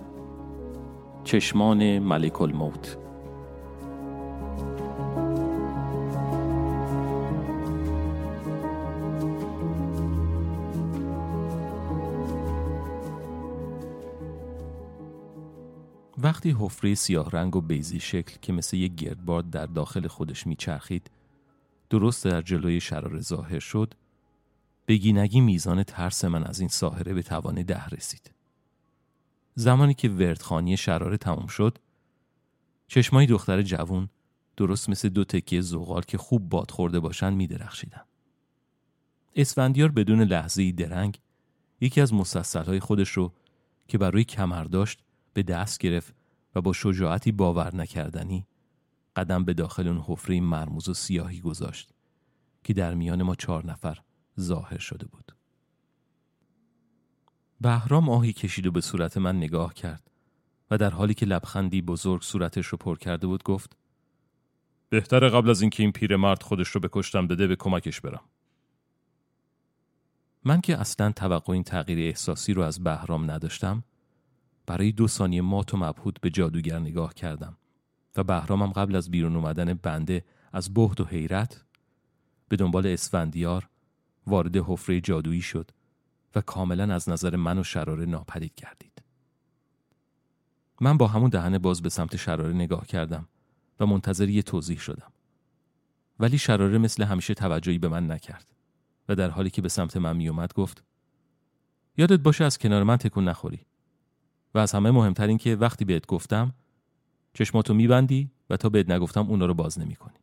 [1.25, 2.99] چشمان ملک الموت.
[16.23, 21.11] وقتی حفره سیاه رنگ و بیزی شکل که مثل یک گردباد در داخل خودش میچرخید
[21.91, 23.95] درست در جلوی شرار ظاهر شد
[24.89, 28.31] بگی نگی میزان ترس من از این ساحره به توان ده رسید
[29.55, 31.79] زمانی که وردخانی شراره تمام شد
[32.87, 34.09] چشمای دختر جوون
[34.57, 38.03] درست مثل دو تکیه زغال که خوب باد خورده باشن می درخشیدن.
[39.35, 41.21] اسفندیار بدون لحظه درنگ
[41.81, 43.33] یکی از مسلسلهای خودش رو
[43.89, 45.03] که برای کمر داشت
[45.35, 46.15] به دست گرفت
[46.55, 48.47] و با شجاعتی باور نکردنی
[49.17, 51.91] قدم به داخل اون حفره مرموز و سیاهی گذاشت
[52.65, 53.99] که در میان ما چهار نفر
[54.41, 55.33] ظاهر شده بود.
[57.61, 60.11] بهرام آهی کشید و به صورت من نگاه کرد
[60.71, 63.77] و در حالی که لبخندی بزرگ صورتش رو پر کرده بود گفت
[64.89, 68.25] بهتره قبل از اینکه این پیرمرد خودش رو به کشتم بده به کمکش برم.
[70.45, 73.85] من که اصلا توقع این تغییر احساسی رو از بهرام نداشتم
[74.67, 77.57] برای دو ثانیه مات و مبهوت به جادوگر نگاه کردم
[78.17, 81.65] و بهرامم قبل از بیرون اومدن بنده از بهد و حیرت
[82.49, 83.69] به دنبال اسفندیار
[84.29, 85.71] وارد حفره جادویی شد
[86.35, 89.03] و کاملا از نظر من و شراره ناپدید گردید.
[90.81, 93.29] من با همون دهن باز به سمت شراره نگاه کردم
[93.81, 95.13] و منتظر یه توضیح شدم.
[96.21, 98.53] ولی شراره مثل همیشه توجهی به من نکرد
[99.09, 100.85] و در حالی که به سمت من میومد گفت
[101.97, 103.61] یادت باشه از کنار من تکون نخوری
[104.55, 106.55] و از همه مهمتر این که وقتی بهت گفتم
[107.35, 110.19] چشماتو میبندی و تا بهت نگفتم اونا رو باز نمی‌کنی.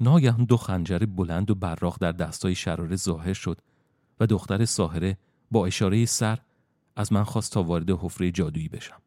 [0.00, 3.58] ناگهان دو خنجر بلند و براق در دستای شراره ظاهر شد
[4.20, 5.18] و دختر ساهره
[5.50, 6.38] با اشاره سر
[6.96, 9.02] از من خواست تا وارد حفره جادویی بشم.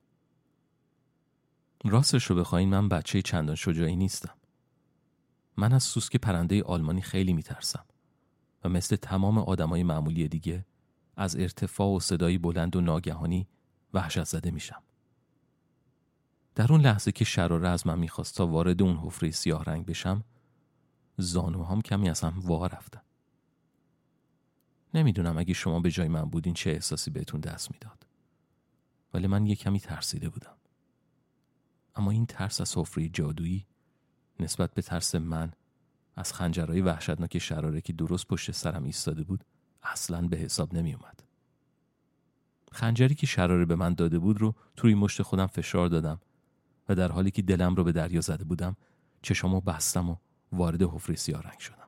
[1.85, 4.35] راستش رو بخواین من بچه چندان شجاعی نیستم.
[5.57, 7.85] من از سوسک پرنده آلمانی خیلی میترسم
[8.63, 10.65] و مثل تمام آدمای معمولی دیگه
[11.17, 13.47] از ارتفاع و صدایی بلند و ناگهانی
[13.93, 14.81] وحشت زده میشم.
[16.55, 20.23] در اون لحظه که شراره از من می‌خواست تا وارد اون حفره سیاه رنگ بشم
[21.17, 23.01] زانوهام کمی از هم وا رفتن.
[24.93, 28.07] نمی‌دونم اگه شما به جای من بودین چه احساسی بهتون دست می‌داد.
[29.13, 30.55] ولی من یه کمی ترسیده بودم.
[31.95, 33.65] اما این ترس از حفره جادویی
[34.39, 35.51] نسبت به ترس من
[36.15, 39.43] از خنجرهای وحشتناک شراره که درست پشت سرم ایستاده بود
[39.83, 41.23] اصلا به حساب نمی اومد.
[42.71, 46.19] خنجری که شراره به من داده بود رو توی مشت خودم فشار دادم
[46.89, 48.75] و در حالی که دلم رو به دریا زده بودم
[49.21, 50.15] چشمو بستم و
[50.53, 51.87] وارد حفره سیاه رنگ شدم.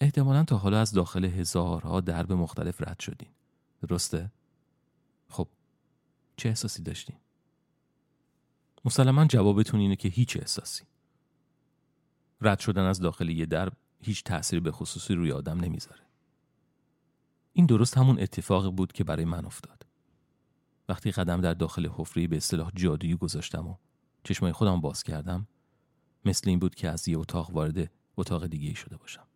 [0.00, 3.28] احتمالا تا حالا از داخل هزارها درب مختلف رد شدین.
[3.88, 4.32] درسته؟
[5.28, 5.48] خب
[6.36, 7.16] چه احساسی داشتین؟
[8.84, 10.84] مسلما جوابتون اینه که هیچ احساسی.
[12.40, 16.02] رد شدن از داخل یه درب هیچ تأثیری به خصوصی روی آدم نمی‌ذاره.
[17.52, 19.86] این درست همون اتفاق بود که برای من افتاد.
[20.88, 23.76] وقتی قدم در داخل حفره به اصطلاح جادویی گذاشتم و
[24.24, 25.46] چشمای خودم باز کردم
[26.24, 29.26] مثل این بود که از یه اتاق وارد اتاق دیگه شده باشم.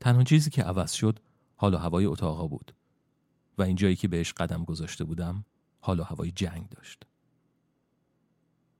[0.00, 1.20] تنها چیزی که عوض شد
[1.56, 2.74] حال و هوای اتاقا بود
[3.58, 5.44] و این جایی که بهش قدم گذاشته بودم
[5.80, 7.06] حال و هوای جنگ داشت.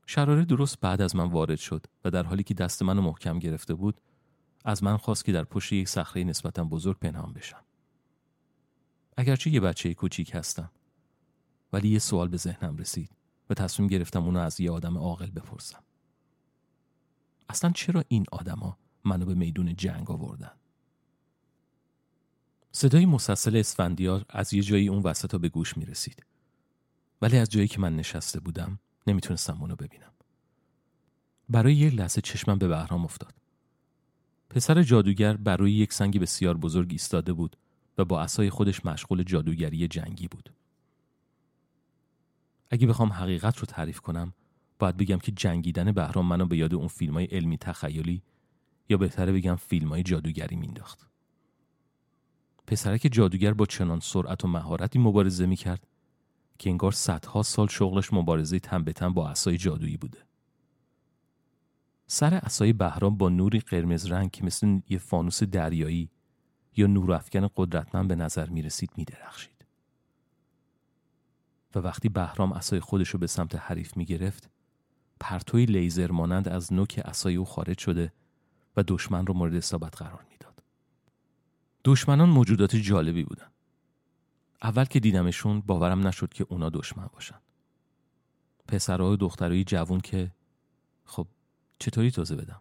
[0.07, 3.75] شراره درست بعد از من وارد شد و در حالی که دست منو محکم گرفته
[3.75, 4.01] بود
[4.65, 7.65] از من خواست که در پشت یک صخره نسبتا بزرگ پنهان بشم.
[9.17, 10.71] اگرچه یه بچه کوچیک هستم
[11.73, 13.11] ولی یه سوال به ذهنم رسید
[13.51, 15.83] و تصمیم گرفتم اونو از یه آدم عاقل بپرسم.
[17.55, 20.51] اصلا چرا این آدما منو به میدون جنگ آوردن؟
[22.73, 26.27] صدای مسلسل اسفندیار از یه جایی اون وسط به گوش می رسید.
[27.23, 30.13] ولی از جایی که من نشسته بودم نمی‌تونستم اونو ببینم.
[31.49, 33.35] برای یک لحظه چشمم به بهرام افتاد.
[34.51, 37.57] پسر جادوگر برای یک سنگ بسیار بزرگ ایستاده بود
[37.99, 40.53] و با عصای خودش مشغول جادوگری جنگی بود.
[42.71, 44.33] اگه بخوام حقیقت رو تعریف کنم
[44.79, 48.23] باید بگم که جنگیدن بهرام منو به یاد اون فیلم های علمی تخیلی
[48.89, 51.09] یا بهتره بگم فیلم های جادوگری مینداخت.
[52.67, 55.87] پسرک جادوگر با چنان سرعت و مهارتی مبارزه می‌کرد
[56.59, 60.19] که انگار صدها سال شغلش مبارزه تن به تن با عصای جادویی بوده.
[62.07, 66.11] سر عصای بهرام با نوری قرمز رنگ که مثل یه فانوس دریایی
[66.77, 69.65] یا نور افکن قدرتمند به نظر می رسید می درخشید.
[71.75, 74.51] و وقتی بهرام عصای خودش رو به سمت حریف می گرفت
[75.21, 78.13] پرتوی لیزر مانند از نوک عصای او خارج شده
[78.77, 80.63] و دشمن رو مورد اصابت قرار می‌داد.
[81.85, 83.47] دشمنان موجودات جالبی بودن.
[84.63, 87.39] اول که دیدمشون باورم نشد که اونا دشمن باشن.
[88.69, 90.31] پسرها و دخترای جوون که
[91.05, 91.27] خب
[91.79, 92.61] چطوری توضیح بدم؟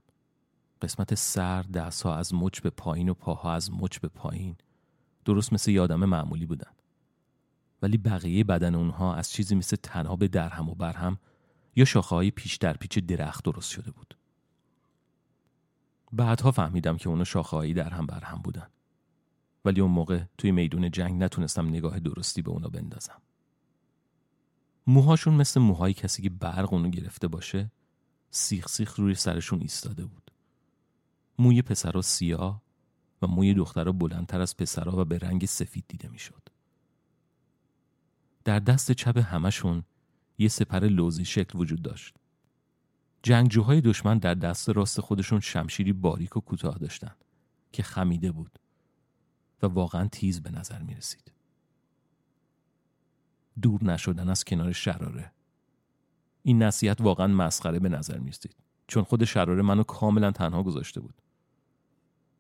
[0.82, 4.56] قسمت سر دستها از مچ به پایین و پاها از مچ به پایین
[5.26, 6.72] درست مثل یه آدم معمولی بودن
[7.82, 11.18] ولی بقیه بدن اونها از چیزی مثل تناب درهم و برهم
[11.76, 14.18] یا شاخه های پیش در پیچ درخت درست شده بود.
[16.12, 18.68] بعدها فهمیدم که اونا شاخه هایی در هم بر هم بودن.
[19.66, 23.22] ولی اون موقع توی میدون جنگ نتونستم نگاه درستی به اونا بندازم.
[24.88, 27.72] موهاشون مثل موهای کسی که برق اونو گرفته باشه
[28.32, 30.32] سیخ سیخ روی سرشون ایستاده بود.
[31.40, 32.62] موی پسرها سیاه
[33.22, 36.50] و موی دخترها بلندتر از پسرها و به رنگ سفید دیده می‌شد.
[38.44, 39.84] در دست چپ همشون
[40.38, 42.16] یه سپر لوزی شکل وجود داشت.
[43.24, 47.26] جنگجوهای دشمن در دست راست خودشون شمشیری باریک و کوتاه داشتند
[47.72, 48.60] که خمیده بود
[49.64, 51.32] و واقعا تیز به نظر می رسید.
[53.62, 55.32] دور نشدن از کنار شراره
[56.44, 58.56] این نصیحت واقعا مسخره به نظر می رسید
[58.88, 61.14] چون خود شراره منو کاملا تنها گذاشته بود.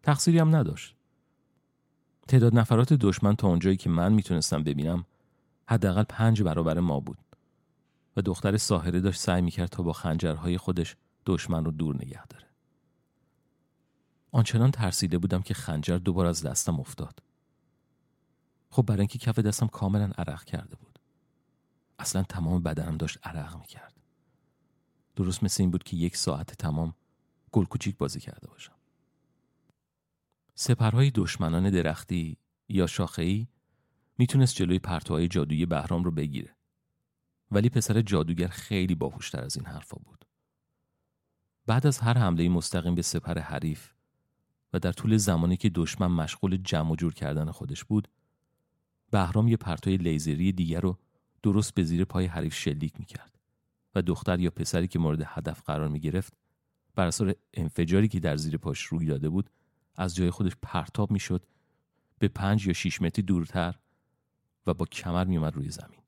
[0.03, 0.95] تقصیری هم نداشت.
[2.27, 5.05] تعداد نفرات دشمن تا اونجایی که من می‌تونستم ببینم
[5.65, 7.17] حداقل پنج برابر ما بود
[8.17, 10.95] و دختر ساحره داشت سعی می‌کرد تا با خنجرهای خودش
[11.25, 12.47] دشمن رو دور نگه داره.
[14.31, 17.19] آنچنان ترسیده بودم که خنجر دوبار از دستم افتاد.
[18.69, 20.99] خب برای اینکه کف دستم کاملا عرق کرده بود.
[21.99, 23.93] اصلا تمام بدنم داشت عرق می‌کرد.
[25.15, 26.95] درست مثل این بود که یک ساعت تمام
[27.51, 28.75] گل کوچیک بازی کرده باشم.
[30.55, 32.37] سپرهای دشمنان درختی
[32.69, 33.47] یا شاخه‌ای
[34.17, 36.55] می‌تونست جلوی پرتوهای جادویی بهرام رو بگیره.
[37.53, 40.25] ولی پسر جادوگر خیلی باهوشتر از این حرفا بود.
[41.65, 43.91] بعد از هر حمله مستقیم به سپر حریف
[44.73, 48.07] و در طول زمانی که دشمن مشغول جمع و جور کردن خودش بود،
[49.11, 50.97] بهرام یه پرتوی لیزری دیگر رو
[51.43, 53.39] درست به زیر پای حریف شلیک می‌کرد
[53.95, 56.33] و دختر یا پسری که مورد هدف قرار می گرفت
[56.95, 59.49] بر اثر انفجاری که در زیر پاش روی داده بود
[59.95, 61.45] از جای خودش پرتاب می‌شد
[62.19, 63.79] به پنج یا شیش متری دورتر
[64.67, 66.02] و با کمر میومد روی زمین.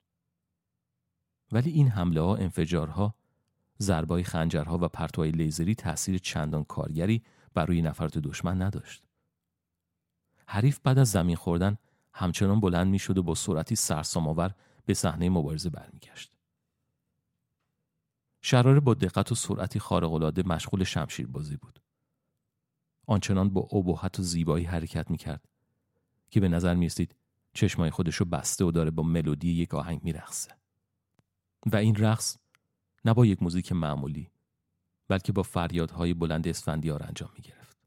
[1.52, 3.16] ولی این حمله ها، انفجارها،
[3.80, 7.24] ضربای خنجرها و پرتوهای لیزری تاثیر چندان کارگری
[7.54, 9.04] بر روی نفرات دشمن نداشت.
[10.48, 11.78] حریف بعد از زمین خوردن
[12.14, 14.54] همچنان بلند می‌شد و با سرعتی سرسام‌آور
[14.86, 16.38] به صحنه مبارزه برمیگشت.
[18.42, 21.80] شراره با دقت و سرعتی خارق‌العاده مشغول شمشیر بازی بود.
[23.08, 25.50] آنچنان با ابهت و زیبایی حرکت می‌کرد
[26.30, 27.16] که به نظر می‌رسید
[27.54, 30.52] چشمای خودش رو بسته و داره با ملودی یک آهنگ میرقصه.
[31.66, 32.38] و این رقص
[33.06, 34.32] نه با یک موزیک معمولی
[35.08, 37.78] بلکه با فریادهای بلند اسفندیار انجام می گرفت.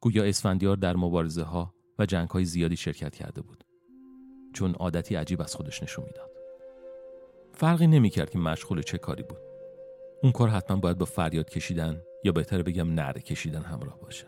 [0.00, 3.64] گویا اسفندیار در مبارزه ها و جنگ های زیادی شرکت کرده بود
[4.52, 6.30] چون عادتی عجیب از خودش نشون می‌داد.
[7.52, 9.38] فرقی نمی کرد که مشغول چه کاری بود.
[10.22, 14.26] اون کار حتما باید با فریاد کشیدن یا بهتر بگم نره کشیدن همراه باشه.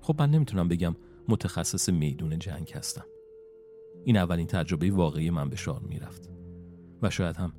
[0.00, 0.96] خب من نمی‌تونم بگم
[1.28, 3.06] متخصص میدون جنگ هستم.
[4.04, 6.30] این اولین تجربه واقعی من به شار می‌رفت.
[7.02, 7.52] و شاید هم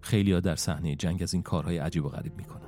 [0.00, 2.63] خیلی ها در صحنه جنگ از این کارهای عجیب و غریب می‌کنن.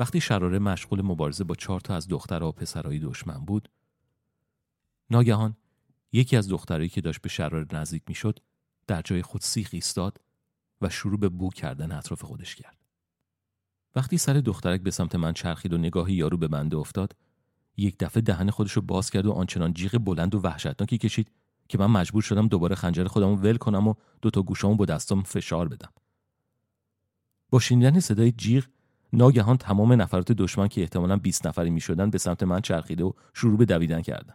[0.00, 3.68] وقتی شراره مشغول مبارزه با چهار تا از دخترها و پسرهای دشمن بود
[5.10, 5.56] ناگهان
[6.12, 8.38] یکی از دخترایی که داشت به شراره نزدیک می‌شد
[8.86, 10.20] در جای خود سیخ ایستاد
[10.80, 12.76] و شروع به بو کردن اطراف خودش کرد.
[13.94, 17.16] وقتی سر دخترک به سمت من چرخید و نگاهی یارو به بنده افتاد
[17.76, 21.30] یک دفعه دهن خودش رو باز کرد و آنچنان جیغ بلند و وحشتناکی کشید
[21.68, 25.22] که من مجبور شدم دوباره خنجر خودم ول کنم و دو تا گوشامو با دستام
[25.22, 25.92] فشار بدم.
[27.50, 28.64] با شنیدن صدای جیغ
[29.12, 33.12] ناگهان تمام نفرات دشمن که احتمالا 20 نفری می شدن به سمت من چرخیده و
[33.34, 34.34] شروع به دویدن کردن.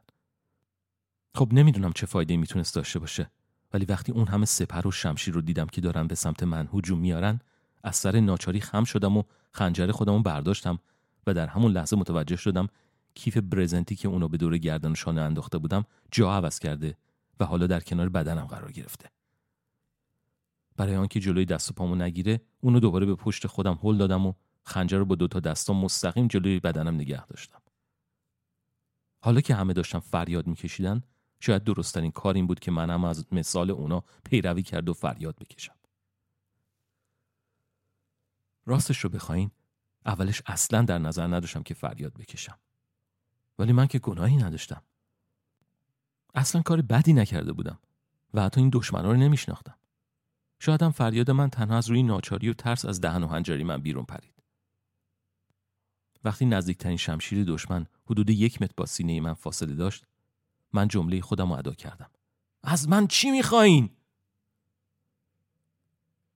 [1.36, 3.30] خب نمی‌دونم چه فایده می‌تونست داشته باشه
[3.73, 6.99] ولی وقتی اون همه سپر و شمشیر رو دیدم که دارن به سمت من هجوم
[6.99, 7.39] میارن
[7.84, 10.80] از سر ناچاری خم شدم و خنجر خودمو برداشتم
[11.28, 12.67] و در همون لحظه متوجه شدم
[13.15, 16.97] کیف برزنتی که اونو به دور گردن و شانه انداخته بودم جا عوض کرده
[17.39, 19.09] و حالا در کنار بدنم قرار گرفته.
[20.78, 24.34] برای آنکه جلوی دست و پامو نگیره اونو دوباره به پشت خودم هل دادم و
[24.66, 27.61] خنجر رو با دوتا دستام مستقیم جلوی بدنم نگه داشتم.
[29.22, 31.03] حالا که همه داشتم فریاد میکشیدن
[31.39, 35.76] شاید درستترین کار این بود که منم از مثال اونا پیروی کرد و فریاد بکشم.
[38.66, 39.51] راستش رو بخواین
[40.05, 42.57] اولش اصلا در نظر نداشتم که فریاد بکشم
[43.59, 44.82] ولی من که گناهی نداشتم
[46.36, 47.80] اصلا کار بدی نکرده بودم
[48.34, 49.76] و حتی این دشمنا رو نمیشناختم
[50.59, 53.82] شاید هم فریاد من تنها از روی ناچاری و ترس از دهن و هنجاری من
[53.82, 54.35] بیرون پرید
[56.26, 60.05] وقتی نزدیکترین شمشیر دشمن حدود یک متر با سینه من فاصله داشت
[60.73, 62.11] من جمله خودم رو ادا کردم.
[62.63, 63.89] از من چی می‌خواین؟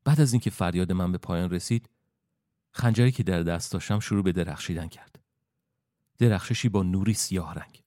[0.04, 1.90] بعد از اینکه فریاد من به پایان رسید
[2.72, 5.20] خنجری که در دست داشتم شروع به درخشیدن کرد.
[6.18, 7.84] درخششی با نوری سیاه رنگ.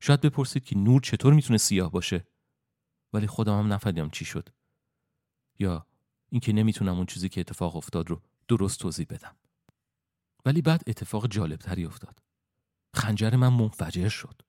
[0.00, 2.26] شاید بپرسید که نور چطور می‌تونه سیاه باشه؟
[3.12, 4.48] ولی خودم هم نفهمیدم چی شد.
[5.58, 5.86] یا
[6.28, 9.36] اینکه نمی‌تونم اون چیزی که اتفاق افتاد رو درست توضیح بدم.
[10.44, 12.22] ولی بعد اتفاق جالبتری افتاد.
[12.94, 14.42] خنجر من منفجر شد.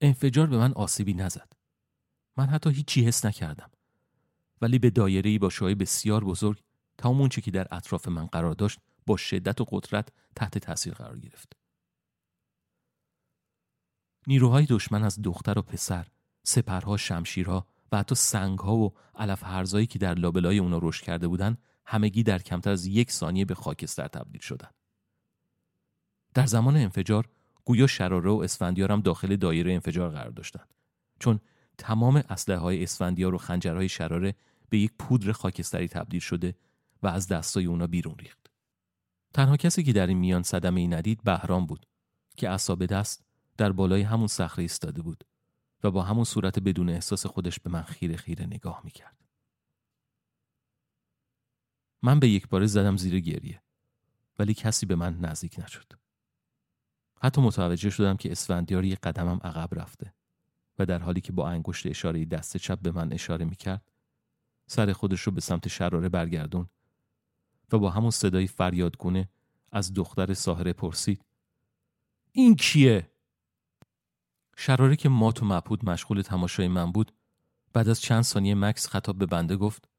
[0.00, 1.52] انفجار به من آسیبی نزد.
[2.36, 3.70] من حتی هیچی حس نکردم.
[4.60, 6.62] ولی به دایره‌ای با شعاع بسیار بزرگ
[6.98, 11.18] تمام اونچه که در اطراف من قرار داشت با شدت و قدرت تحت تاثیر قرار
[11.18, 11.52] گرفت.
[14.26, 16.06] نیروهای دشمن از دختر و پسر
[16.42, 21.58] سپرها شمشیرها و حتی سنگها و علف هرزایی که در لابلای اونا رشد کرده بودند
[21.90, 24.74] همگی در کمتر از یک ثانیه به خاکستر تبدیل شدند
[26.34, 27.28] در زمان انفجار
[27.64, 30.74] گویا شراره و اسفندیار هم داخل دایره انفجار قرار داشتند
[31.20, 31.40] چون
[31.78, 34.34] تمام اسلحه های اسفندیار و خنجرهای شراره
[34.68, 36.56] به یک پودر خاکستری تبدیل شده
[37.02, 38.46] و از دستای اونا بیرون ریخت.
[39.34, 41.86] تنها کسی که در این میان صدمه ای ندید بهرام بود
[42.36, 43.24] که اصاب دست
[43.56, 45.24] در بالای همون صخره ایستاده بود
[45.84, 49.19] و با همون صورت بدون احساس خودش به من خیره خیره نگاه می‌کرد.
[52.02, 53.62] من به یک باره زدم زیر گریه
[54.38, 55.92] ولی کسی به من نزدیک نشد.
[57.22, 60.14] حتی متوجه شدم که اسفندیار یک قدمم عقب رفته
[60.78, 63.82] و در حالی که با انگشت اشاره دست چپ به من اشاره می‌کرد
[64.66, 66.68] سر خودش رو به سمت شراره برگردون
[67.72, 69.28] و با همون صدای فریادگونه
[69.72, 71.24] از دختر ساهره پرسید
[72.32, 73.10] این کیه؟
[74.56, 77.12] شراره که مات و مبهود مشغول تماشای من بود
[77.72, 79.89] بعد از چند ثانیه مکس خطاب به بنده گفت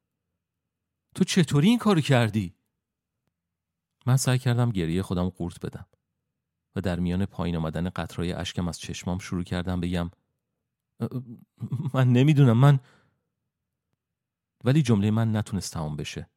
[1.14, 2.54] تو چطوری این کارو کردی؟
[4.06, 5.86] من سعی کردم گریه خودم قورت بدم
[6.76, 10.10] و در میان پایین آمدن قطرهای اشکم از چشمام شروع کردم بگم
[11.94, 12.80] من نمی‌دونم من
[14.64, 16.30] ولی جمله من نتونست تمام بشه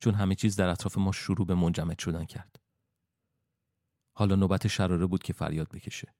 [0.00, 2.60] چون همه چیز در اطراف ما شروع به منجمد شدن کرد.
[4.12, 6.14] حالا نوبت شراره بود که فریاد بکشه.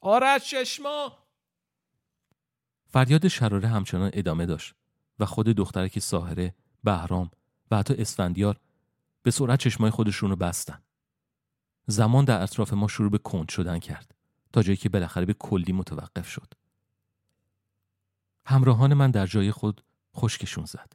[0.00, 1.18] آرش چشما!
[2.86, 4.74] فریاد شراره همچنان ادامه داشت
[5.18, 7.30] و خود دخترک ساهره بهرام
[7.70, 8.60] و حتی اسفندیار
[9.22, 10.82] به سرعت چشمای خودشون رو بستن.
[11.86, 14.14] زمان در اطراف ما شروع به کند شدن کرد
[14.52, 16.52] تا جایی که بالاخره به کلی متوقف شد.
[18.46, 19.84] همراهان من در جای خود
[20.16, 20.92] خشکشون زد.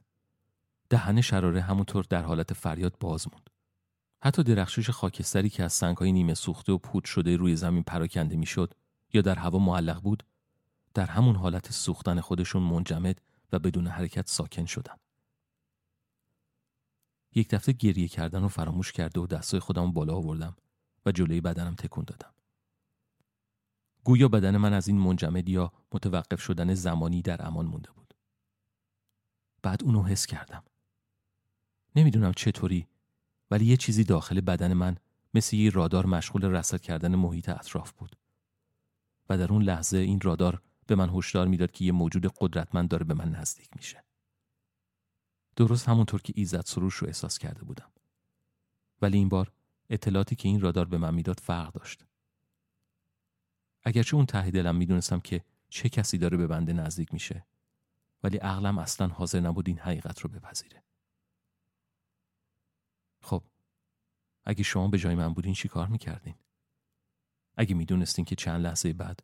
[0.90, 3.50] دهن شراره همونطور در حالت فریاد باز موند.
[4.22, 8.74] حتی درخشش خاکستری که از سنگهای نیمه سوخته و پود شده روی زمین پراکنده می‌شد
[9.12, 10.22] یا در هوا معلق بود
[10.94, 13.20] در همون حالت سوختن خودشون منجمد
[13.52, 14.94] و بدون حرکت ساکن شدن.
[17.34, 20.56] یک دفعه گریه کردن رو فراموش کرده و دستای خودم بالا آوردم
[21.06, 22.32] و جلوی بدنم تکون دادم.
[24.04, 28.14] گویا بدن من از این منجمد یا متوقف شدن زمانی در امان مونده بود.
[29.62, 30.62] بعد اونو حس کردم.
[31.96, 32.86] نمی‌دونم چطوری
[33.50, 34.96] ولی یه چیزی داخل بدن من
[35.34, 38.16] مثل یه رادار مشغول رصد کردن محیط اطراف بود.
[39.28, 43.04] و در اون لحظه این رادار به من هشدار می‌داد که یه موجود قدرتمند داره
[43.04, 44.04] به من نزدیک میشه.
[45.60, 47.90] درست همونطور که ایزد سروش رو احساس کرده بودم.
[49.02, 49.52] ولی این بار
[49.90, 52.04] اطلاعاتی که این رادار به من می‌داد فرق داشت.
[53.82, 57.46] اگرچه اون ته دلم می‌دونستم که چه کسی داره به بنده نزدیک میشه
[58.22, 60.82] ولی عقلم اصلا حاضر نبود این حقیقت رو بپذیره.
[63.20, 63.42] خب
[64.44, 66.34] اگه شما به جای من بودین چی کار می‌کردین؟
[67.56, 69.20] اگه می‌دونستین که چند لحظه بعد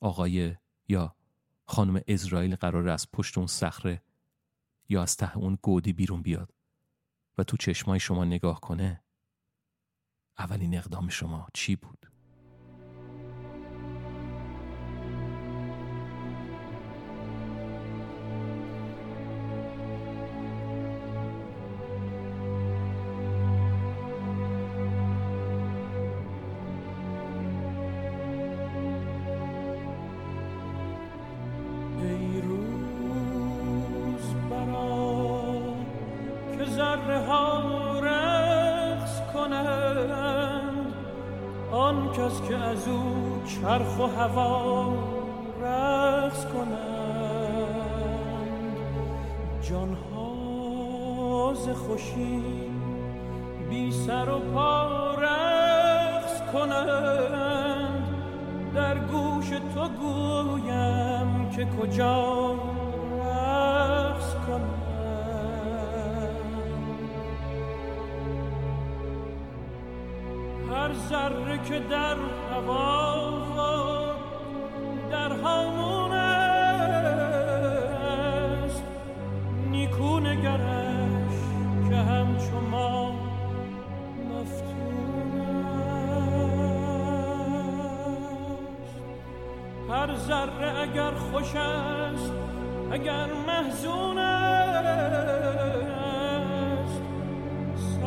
[0.00, 0.56] آقای
[0.88, 1.16] یا
[1.64, 4.02] خانم اسرائیل قرار از پشت اون صخره
[4.88, 6.54] یا از ته اون گودی بیرون بیاد
[7.38, 9.04] و تو چشمای شما نگاه کنه
[10.38, 12.15] اولین اقدام شما چی بود؟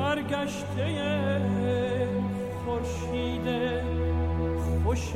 [0.09, 1.41] سرگشته
[2.65, 3.47] خورشید
[4.83, 5.13] خوش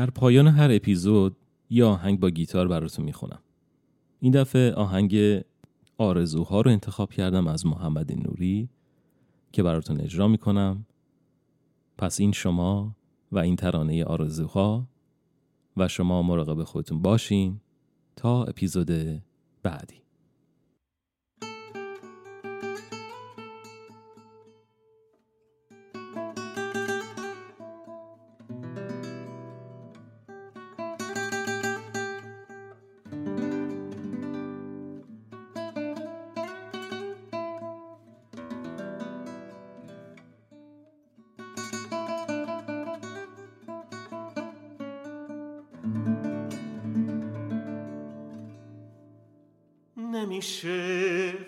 [0.00, 1.36] در پایان هر اپیزود
[1.70, 3.38] یه آهنگ با گیتار براتون می‌خونم.
[4.20, 5.40] این دفعه آهنگ
[5.98, 8.68] آرزوها رو انتخاب کردم از محمد نوری
[9.52, 10.86] که براتون اجرا می‌کنم.
[11.98, 12.96] پس این شما
[13.32, 14.86] و این ترانه آرزوها
[15.76, 17.60] و شما مراقب خودتون باشین
[18.16, 18.90] تا اپیزود
[19.62, 19.99] بعدی.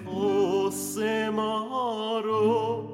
[0.06, 2.88] غصه ما رو.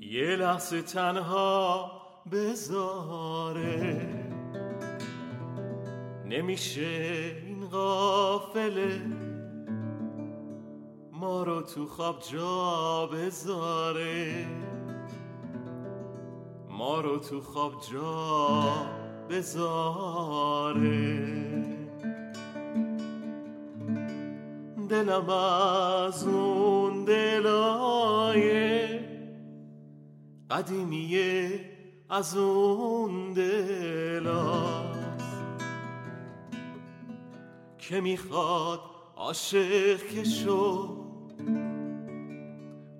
[0.00, 1.90] یه لحظه تنها
[2.32, 4.08] بذاره.
[6.24, 9.00] نمیشه این قافله
[11.12, 14.46] ما رو تو خواب جا بذاره.
[16.68, 18.86] ما رو تو خواب جا
[19.30, 20.78] بذاره.
[24.88, 28.78] دلم از اون دلای
[30.50, 31.60] قدیمیه
[32.10, 34.88] از اون دلاست
[37.78, 38.80] که می‌خواد
[39.16, 40.96] عاشق که شو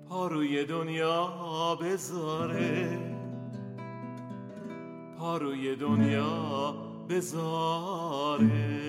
[0.09, 2.99] پا روی دنیا بذاره.
[5.19, 6.75] پا روی دنیا
[7.09, 8.88] بذاره.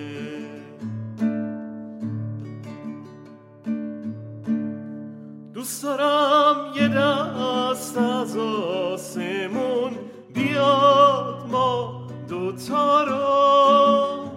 [5.81, 9.91] دوست دارم یه دست از آسمون
[10.33, 14.31] بیاد ما دوتا رو.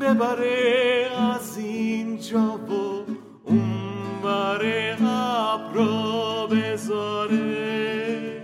[0.00, 3.06] ببره از اینجا و
[3.44, 8.42] اون بره ابرا بذاره.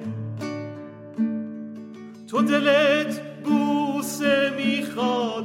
[2.30, 5.38] تو دلت بوسه می‌خواد.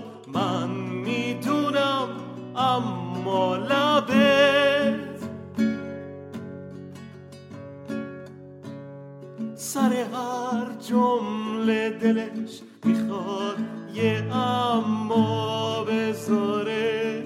[9.56, 13.58] سر هر جمله دلش می‌خواد
[13.94, 17.24] یه اما بذاره.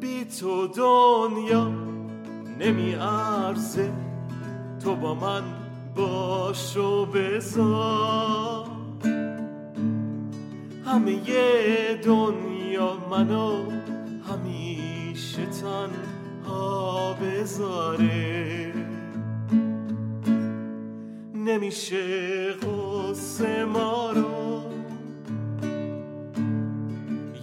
[0.00, 1.68] بی تو دنیا
[2.58, 3.92] نمیارزه
[4.84, 5.42] تو با من
[5.96, 8.66] باش و بذار.
[10.86, 13.70] همه یه دنیا منو
[14.28, 18.79] همیشه تنها بذاره.
[21.50, 24.62] نمیشه غصه ما رو.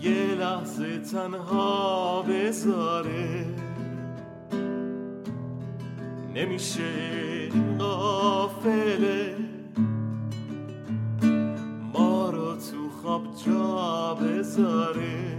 [0.02, 3.46] یه لحظه تنها بذاره.
[6.36, 7.50] نمیشه
[7.80, 9.36] قافله
[11.94, 15.38] ما رو تو خواب جا بذاره.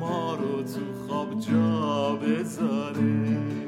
[0.00, 3.63] ما رو تو خواب جا بذاره.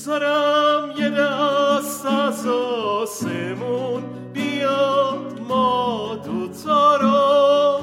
[0.00, 7.78] دارم یه دست از آسمون بیاد ما دوتا رو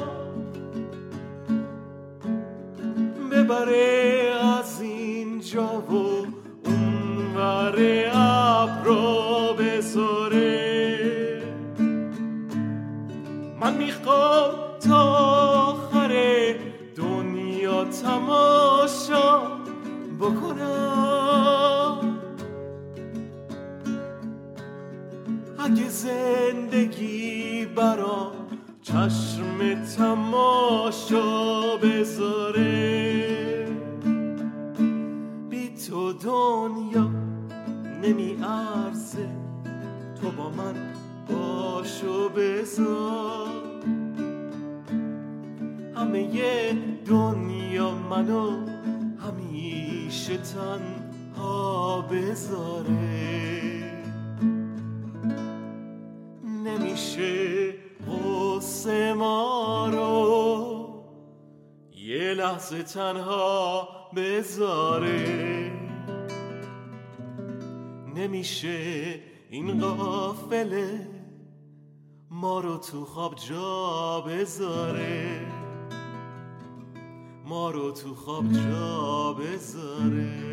[3.32, 5.94] ببره از اینجا و
[6.66, 7.76] اون ور
[8.14, 11.00] ابرا بذاره.
[13.62, 14.59] من می‌خوام
[25.70, 28.32] اگه زندگی برام
[28.82, 33.68] چشم تماشا بذاره.
[35.50, 37.10] بی تو دنیا
[38.04, 39.30] نمی ارزه
[40.22, 40.76] تو با من
[41.28, 43.48] باشو بذار.
[45.96, 46.74] همه
[47.06, 48.52] دنیا منو
[49.20, 53.79] همیشه تنها بذاره.
[62.50, 65.72] لحظه تنها بذاره.
[68.16, 69.20] نمیشه
[69.50, 71.08] این قافله
[72.32, 75.48] ما رو تو خواب جا بذاره.
[77.46, 80.50] ما رو تو خواب جا بذاره.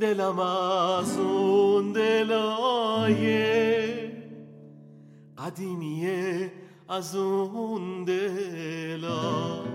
[0.00, 3.52] دلم از اون دلایه
[5.38, 6.61] قدیمیه.
[6.92, 9.72] از اون دلاست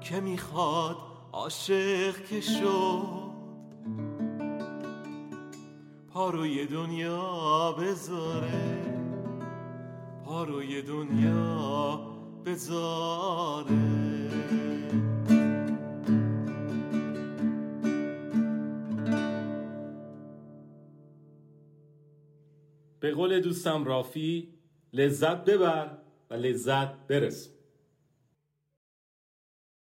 [0.00, 0.96] که می‌خواد
[1.32, 3.28] عاشق که شد.
[6.08, 8.78] پا روی دنیا بذاره
[10.24, 12.00] پا روی دنیا
[12.46, 13.88] بذاره.
[23.00, 24.57] به قول دوستم رافی
[24.92, 25.98] لذت ببر
[26.30, 27.57] و لذت برسون